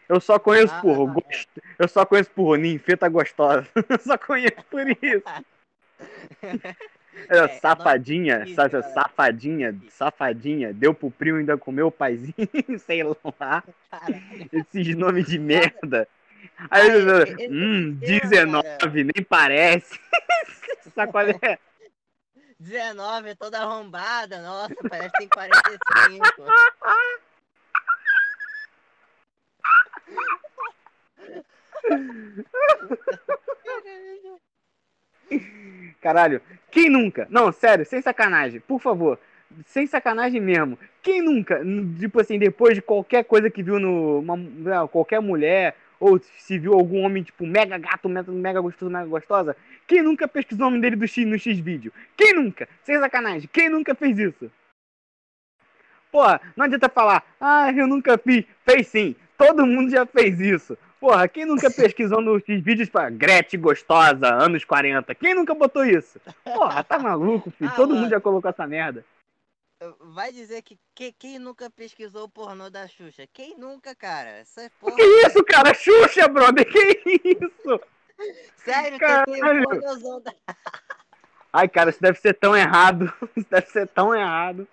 Eu 0.10 0.20
só 0.20 0.38
conheço 0.38 0.74
Ah, 0.76 0.82
por 0.82 1.08
gost... 1.08 1.48
Eu 1.80 1.88
só 1.88 2.06
conheço 2.06 2.30
por 2.32 2.58
ninfeta 2.58 3.08
gostosa. 3.10 3.68
Eu 3.90 4.00
só 4.00 4.18
conheço 4.18 4.64
por 4.70 4.88
isso. 4.90 5.24
É, 7.30 7.38
É, 7.38 7.48
safadinha, 7.48 8.40
nome 8.40 8.54
sabe? 8.56 8.70
difícil, 8.72 8.94
Safadinha, 8.94 9.80
safadinha. 9.90 10.74
Deu 10.74 10.94
pro 10.96 11.12
primo 11.12 11.38
ainda 11.38 11.56
comeu 11.58 11.88
o 11.88 11.92
paizinho, 11.92 12.34
sei 12.80 13.04
lá. 13.04 13.64
Caralho. 13.90 14.50
Esses 14.52 14.96
nomes 14.96 15.28
de 15.28 15.38
merda. 15.38 16.08
Aí, 16.72 16.90
Ah, 16.90 17.24
esse- 17.24 17.48
hum, 17.50 17.98
esse 18.02 18.30
tema, 18.30 18.64
19, 18.64 19.04
nem 19.04 19.24
parece. 19.24 19.98
Sabe 20.94 21.12
qual 21.12 21.26
é? 21.28 21.60
19, 22.64 23.36
toda 23.36 23.60
arrombada. 23.60 24.42
Nossa, 24.42 24.74
parece 24.90 25.12
que 25.12 25.18
tem 25.20 25.30
45. 25.30 26.24
Caralho, 36.02 36.42
quem 36.70 36.90
nunca? 36.90 37.28
Não, 37.30 37.52
sério, 37.52 37.86
sem 37.86 38.02
sacanagem, 38.02 38.60
por 38.60 38.80
favor. 38.80 39.18
Sem 39.66 39.86
sacanagem 39.86 40.42
mesmo. 40.42 40.78
Quem 41.02 41.22
nunca, 41.22 41.62
tipo 42.00 42.20
assim, 42.20 42.40
depois 42.40 42.76
de 42.76 42.82
qualquer 42.82 43.24
coisa 43.24 43.50
que 43.50 43.62
viu 43.64 43.80
no. 43.80 44.20
uma- 44.20 44.88
qualquer 44.88 45.22
mulher, 45.22 45.76
ou 46.04 46.20
se 46.20 46.60
viu 46.60 46.74
algum 46.74 47.02
homem, 47.04 47.24
tipo, 47.24 47.46
mega 47.46 47.78
gato, 47.78 48.10
mega, 48.10 48.60
gostoso, 48.60 48.92
mega 48.92 49.08
gostosa, 49.08 49.56
quem 49.88 50.02
nunca 50.02 50.28
pesquisou 50.28 50.68
o 50.68 50.70
nome 50.70 50.82
dele 50.82 50.98
do 50.98 51.08
X, 51.08 51.26
no 51.26 51.40
X 51.40 51.58
vídeo? 51.60 51.94
Quem 52.18 52.34
nunca? 52.34 52.68
Sem 52.84 53.00
sacanagem, 53.00 53.50
quem 53.52 53.70
nunca 53.70 53.96
fez 53.96 54.20
isso? 54.20 54.52
Porra, 56.12 56.42
não 56.56 56.66
adianta 56.66 56.90
falar, 56.90 57.24
ah, 57.40 57.72
eu 57.72 57.88
nunca 57.88 58.18
fiz. 58.18 58.46
Fez 58.66 58.88
sim, 58.88 59.16
todo 59.38 59.66
mundo 59.66 59.90
já 59.90 60.06
fez 60.06 60.40
isso. 60.40 60.78
Porra, 61.00 61.28
quem 61.28 61.46
nunca 61.46 61.72
pesquisou 61.72 62.22
nos 62.22 62.44
vídeos 62.46 62.90
pra 62.90 63.10
Gretchen 63.10 63.60
gostosa, 63.60 64.28
anos 64.28 64.64
40? 64.66 65.16
Quem 65.16 65.34
nunca 65.34 65.56
botou 65.56 65.86
isso? 65.86 66.20
Porra, 66.44 66.84
tá 66.84 67.00
maluco, 67.00 67.50
filho? 67.52 67.70
Ah, 67.72 67.76
Todo 67.76 67.90
mano. 67.90 68.02
mundo 68.02 68.10
já 68.12 68.20
colocou 68.20 68.50
essa 68.50 68.68
merda. 68.68 69.06
Vai 70.00 70.32
dizer 70.32 70.62
que, 70.62 70.78
que- 70.96 71.12
quem 71.14 71.40
nunca 71.40 71.70
pesquisou 71.70 72.26
o 72.26 72.30
pornô 72.30 72.70
da 72.70 72.88
Xuxa? 72.88 73.28
Quem 73.34 73.58
nunca, 73.58 73.96
cara? 73.96 74.30
Essa 74.30 74.70
porra. 74.80 74.96
Que 74.96 75.04
isso, 75.04 75.44
cara? 75.44 75.74
Xuxa, 75.74 76.28
brother, 76.28 76.66
que 76.70 77.02
isso? 77.26 77.80
Sério, 78.58 78.94
que 78.94 79.06
Caralho. 79.06 79.62
o 79.64 79.70
pornôzão 79.70 80.22
da. 80.22 80.34
Ai, 81.52 81.68
cara, 81.68 81.90
isso 81.90 82.02
deve 82.02 82.20
ser 82.20 82.34
tão 82.36 82.56
errado. 82.56 83.12
Isso 83.36 83.48
deve 83.50 83.68
ser 83.70 83.88
tão 83.88 84.14
errado. 84.16 84.68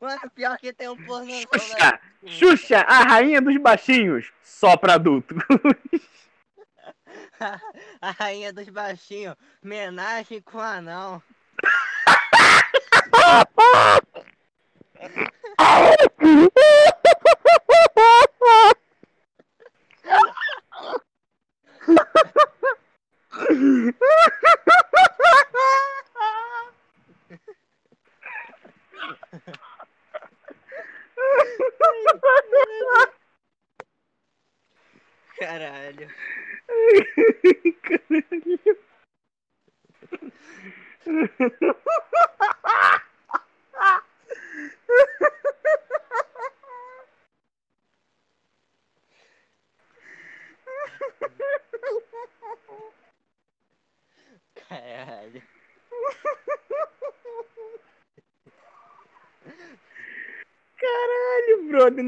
Mano, 0.00 0.30
pior 0.34 0.56
que 0.58 0.72
tem 0.72 0.88
um 0.88 0.96
pornôzão 1.04 1.42
Xuxa, 1.52 2.00
Xuxa, 2.26 2.78
a 2.80 3.02
rainha 3.02 3.40
dos 3.42 3.56
baixinhos, 3.58 4.32
só 4.42 4.76
pra 4.76 4.94
adulto. 4.94 5.34
A 8.00 8.10
rainha 8.10 8.52
dos 8.52 8.68
baixinhos. 8.68 9.34
Menagem 9.62 10.40
com 10.42 10.58
anão. 10.60 11.22
Caralho. 13.28 13.68
Caralho. 35.38 36.08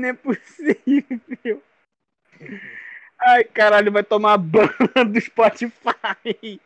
Não 0.00 0.08
é 0.08 0.12
possível. 0.14 1.62
Ai, 3.18 3.44
caralho, 3.44 3.92
vai 3.92 4.02
tomar 4.02 4.38
ban 4.38 4.66
do 5.12 5.20
Spotify. 5.20 6.60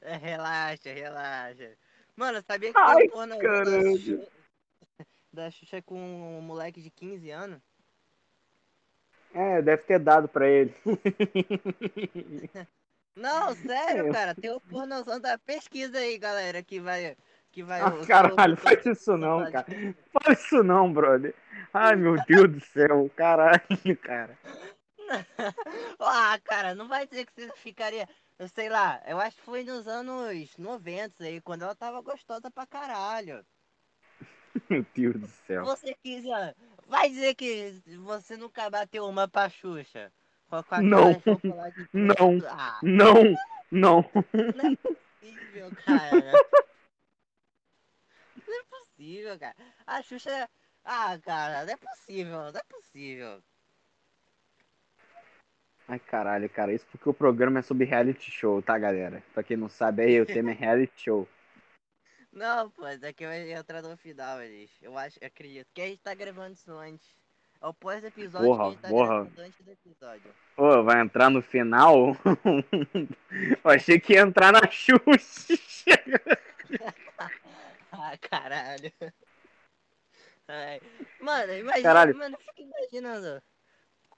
É, 0.00 0.16
Relaxa, 0.16 0.92
relaxa. 0.92 1.72
Mano, 2.16 2.42
sabia 2.46 2.72
que 2.72 2.78
Ai, 2.78 2.96
tem 2.96 3.06
um 3.08 3.10
pornô 3.10 3.38
da 3.38 4.24
da 5.32 5.50
Xuxa 5.50 5.82
com 5.82 5.98
um 5.98 6.40
moleque 6.40 6.80
de 6.80 6.90
15 6.90 7.30
anos? 7.30 7.60
É, 9.34 9.60
deve 9.60 9.82
ter 9.82 9.98
dado 9.98 10.28
pra 10.28 10.46
ele. 10.48 10.72
Não, 13.16 13.52
sério, 13.54 14.08
É. 14.08 14.12
cara. 14.12 14.34
Tem 14.34 14.50
o 14.52 14.60
pornozão 14.60 15.18
da 15.20 15.36
pesquisa 15.38 15.98
aí, 15.98 16.18
galera, 16.18 16.62
que 16.62 16.78
vai. 16.78 17.16
Que 17.50 17.62
vai 17.62 17.80
Ah, 17.80 17.92
caralho, 18.06 18.56
faz 18.56 18.84
isso 18.86 19.16
não, 19.16 19.50
cara. 19.50 19.66
Faz 20.12 20.40
isso 20.40 20.62
não, 20.62 20.92
brother. 20.92 21.34
Ai, 21.76 21.96
meu 21.96 22.14
Deus 22.24 22.52
do 22.52 22.60
céu, 22.60 23.10
caralho, 23.16 23.96
cara. 24.00 24.38
ah, 25.98 26.38
cara, 26.44 26.72
não 26.72 26.86
vai 26.86 27.04
dizer 27.04 27.26
que 27.26 27.32
você 27.32 27.50
ficaria. 27.56 28.08
Eu 28.38 28.46
sei 28.46 28.68
lá, 28.68 29.02
eu 29.08 29.18
acho 29.18 29.36
que 29.36 29.42
foi 29.42 29.64
nos 29.64 29.88
anos 29.88 30.56
90 30.56 31.24
aí, 31.24 31.40
quando 31.40 31.62
ela 31.62 31.74
tava 31.74 32.00
gostosa 32.00 32.48
pra 32.48 32.64
caralho. 32.64 33.44
Meu 34.70 34.86
Deus 34.94 35.16
do 35.16 35.26
céu. 35.26 35.64
Você 35.64 35.96
quis, 36.00 36.24
ó, 36.26 36.54
vai 36.86 37.08
dizer 37.08 37.34
que 37.34 37.82
você 37.98 38.36
nunca 38.36 38.70
bateu 38.70 39.04
uma 39.06 39.26
pra 39.26 39.48
Xuxa. 39.48 40.12
Com, 40.48 40.62
com 40.62 40.80
Não. 40.80 41.20
Não. 41.92 42.48
Ah, 42.50 42.78
Não, 42.84 43.14
não. 43.72 44.04
não 44.32 44.72
é 44.72 44.76
possível, 44.76 45.72
cara. 45.84 46.32
Não 48.46 48.60
é 48.60 48.62
possível, 48.64 49.38
cara. 49.38 49.56
A 49.86 50.02
Xuxa. 50.02 50.48
Ah, 50.84 51.18
cara, 51.24 51.64
não 51.64 51.72
é 51.72 51.76
possível, 51.76 52.52
não 52.52 52.60
é 52.60 52.62
possível. 52.68 53.42
Ai, 55.88 55.98
caralho, 55.98 56.48
cara. 56.48 56.72
Isso 56.72 56.86
porque 56.90 57.08
o 57.08 57.14
programa 57.14 57.60
é 57.60 57.62
sobre 57.62 57.84
reality 57.84 58.30
show, 58.30 58.62
tá, 58.62 58.78
galera? 58.78 59.22
Pra 59.32 59.42
quem 59.42 59.56
não 59.56 59.68
sabe, 59.68 60.02
aí 60.02 60.20
o 60.20 60.26
tema 60.26 60.50
é 60.50 60.54
reality 60.54 60.92
show. 60.96 61.28
Não, 62.32 62.68
pô, 62.68 62.88
isso 62.88 63.06
aqui 63.06 63.24
vai 63.24 63.52
entrar 63.52 63.80
no 63.80 63.96
final, 63.96 64.42
eles. 64.42 64.68
Eu 64.82 64.98
acho, 64.98 65.16
eu 65.20 65.28
acredito. 65.28 65.68
Que 65.72 65.82
a 65.82 65.86
gente 65.86 66.02
tá 66.02 66.12
gravando 66.14 66.54
isso 66.54 66.72
antes. 66.72 67.08
É 67.62 67.66
o 67.66 67.72
pós-episódio 67.72 68.56
que 68.56 68.60
a 68.60 68.70
gente 68.70 68.80
tá 68.80 68.88
porra. 68.88 69.06
gravando 69.06 69.40
antes 69.40 69.64
do 69.64 69.70
episódio. 69.70 70.34
Ô, 70.56 70.82
vai 70.82 71.00
entrar 71.00 71.30
no 71.30 71.40
final? 71.40 72.16
Eu 73.64 73.70
achei 73.70 74.00
que 74.00 74.14
ia 74.14 74.22
entrar 74.22 74.52
na 74.52 74.68
Xuxa. 74.68 75.54
Ah, 77.96 78.18
caralho. 78.18 78.92
Ai. 80.48 80.80
Mano, 81.20 81.52
imagina, 81.54 81.82
Caralho. 81.82 82.16
mano, 82.16 82.36
fica 82.38 82.62
imaginando. 82.62 83.42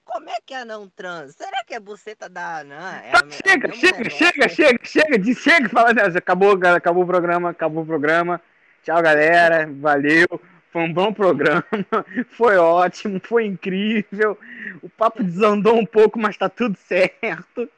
Como 0.04 0.28
é 0.30 0.36
que 0.44 0.54
a 0.54 0.64
não 0.64 0.88
trans? 0.88 1.34
Será 1.34 1.64
que 1.64 1.74
é 1.74 1.80
buceta 1.80 2.28
da 2.28 2.58
anã? 2.58 3.00
É 3.04 3.10
Tá, 3.10 3.20
a 3.20 3.24
me- 3.24 3.32
é 3.32 3.36
chega, 3.36 3.72
chega, 3.72 4.10
chega, 4.10 4.48
chega, 4.48 4.84
chega, 4.84 5.18
de 5.18 5.34
chega, 5.34 5.68
fala. 5.68 5.90
Acabou, 6.16 6.58
acabou 6.64 7.02
o 7.02 7.06
programa, 7.06 7.50
acabou 7.50 7.82
o 7.82 7.86
programa. 7.86 8.40
Tchau, 8.82 9.02
galera. 9.02 9.68
Valeu. 9.80 10.28
Foi 10.72 10.82
um 10.82 10.92
bom 10.92 11.12
programa. 11.12 11.64
Foi 12.36 12.56
ótimo, 12.56 13.18
foi 13.24 13.46
incrível. 13.46 14.38
O 14.82 14.90
papo 14.90 15.22
desandou 15.24 15.74
um 15.76 15.86
pouco, 15.86 16.18
mas 16.18 16.36
tá 16.36 16.48
tudo 16.50 16.76
certo. 16.76 17.68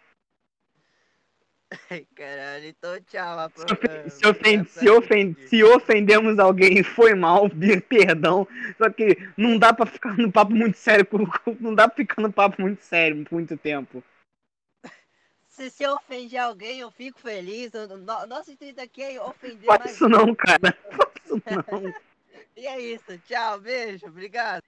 Ai, 1.91 2.07
caralho, 2.15 2.67
então 2.67 2.99
tchau. 3.03 3.51
Se, 3.55 3.65
pro- 3.67 3.75
ofen- 3.75 4.11
se, 4.11 4.27
ah, 4.27 4.65
se 4.81 4.91
ofen- 4.91 5.37
se 5.47 5.65
ofendemos 5.65 6.39
alguém, 6.39 6.83
foi 6.83 7.15
mal, 7.15 7.49
pe- 7.51 7.81
perdão. 7.83 8.49
Só 8.79 8.89
que 8.91 9.17
não 9.37 9.59
dá 9.59 9.73
pra 9.75 9.85
ficar 9.85 10.17
no 10.17 10.33
papo 10.33 10.53
muito 10.53 10.79
sério, 10.79 11.07
não 11.61 11.75
dá 11.75 11.87
pra 11.87 11.97
ficar 11.97 12.23
no 12.23 12.33
papo 12.33 12.61
muito 12.63 12.83
sério 12.83 13.23
por 13.25 13.35
muito 13.35 13.57
tempo. 13.57 14.03
Se, 15.47 15.69
se 15.71 15.83
eu 15.83 15.95
ofender 15.95 16.39
alguém, 16.41 16.79
eu 16.81 16.91
fico 16.91 17.19
feliz. 17.21 17.73
Nosso 18.29 18.53
intuito 18.53 18.81
aqui 18.81 19.03
é 19.03 19.21
ofender 19.21 19.67
Faz 19.67 19.93
isso 19.93 20.09
não, 20.09 20.35
cara. 20.35 20.73
Faz 20.91 21.13
isso 21.25 21.43
não. 21.71 21.95
E 22.57 22.67
é 22.67 22.81
isso. 22.81 23.17
Tchau, 23.27 23.61
beijo, 23.61 24.07
obrigado. 24.07 24.63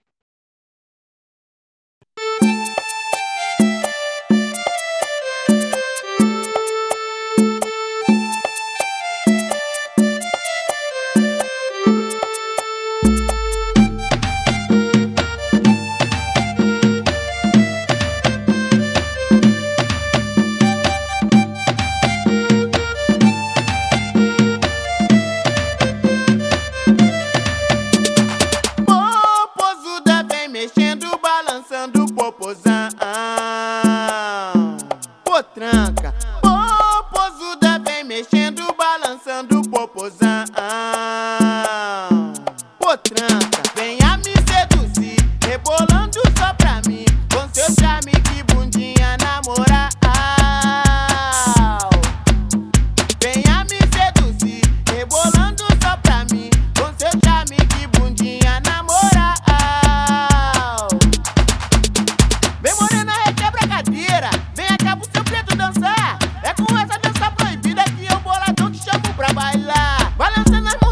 I'm 70.66 70.89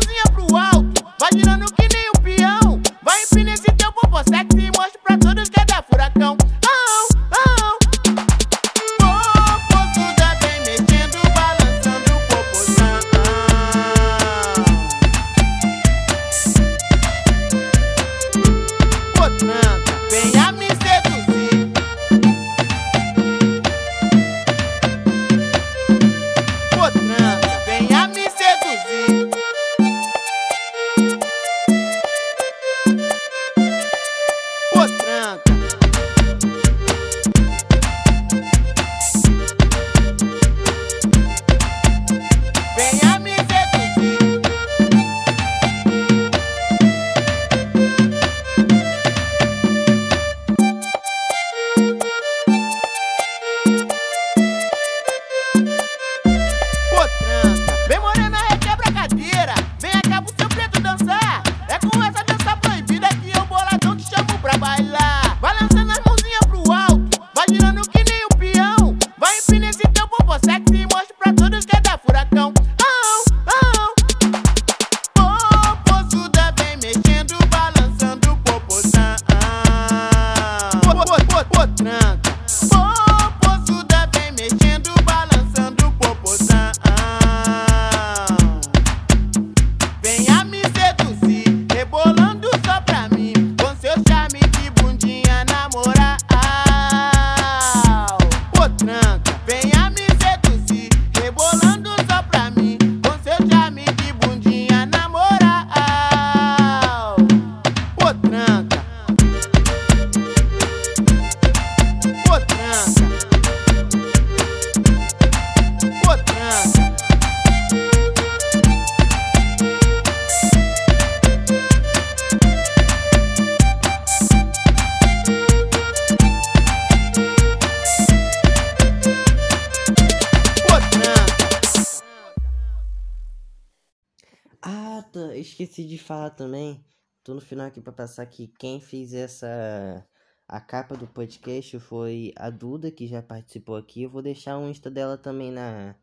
no 137.39 137.41
final 137.41 137.69
aqui 137.69 137.81
pra 137.81 137.93
passar 137.93 138.27
que 138.27 138.49
quem 138.59 138.81
fez 138.81 139.15
essa. 139.15 140.05
A 140.49 140.61
capa 140.61 140.97
do 140.97 141.07
podcast 141.07 141.79
foi 141.79 142.33
a 142.35 142.51
Duda, 142.51 142.91
que 142.91 143.07
já 143.07 143.23
participou 143.23 143.77
aqui. 143.77 144.03
Eu 144.03 144.11
vou 144.11 144.23
deixar 144.23 144.59
o 144.59 144.69
Insta 144.69 144.91
dela 144.91 145.17
também 145.17 145.53
na, 145.53 145.95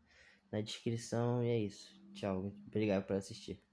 na 0.52 0.60
descrição. 0.60 1.42
E 1.42 1.48
é 1.48 1.58
isso. 1.58 1.92
Tchau. 2.14 2.52
Obrigado 2.68 3.04
por 3.04 3.16
assistir. 3.16 3.60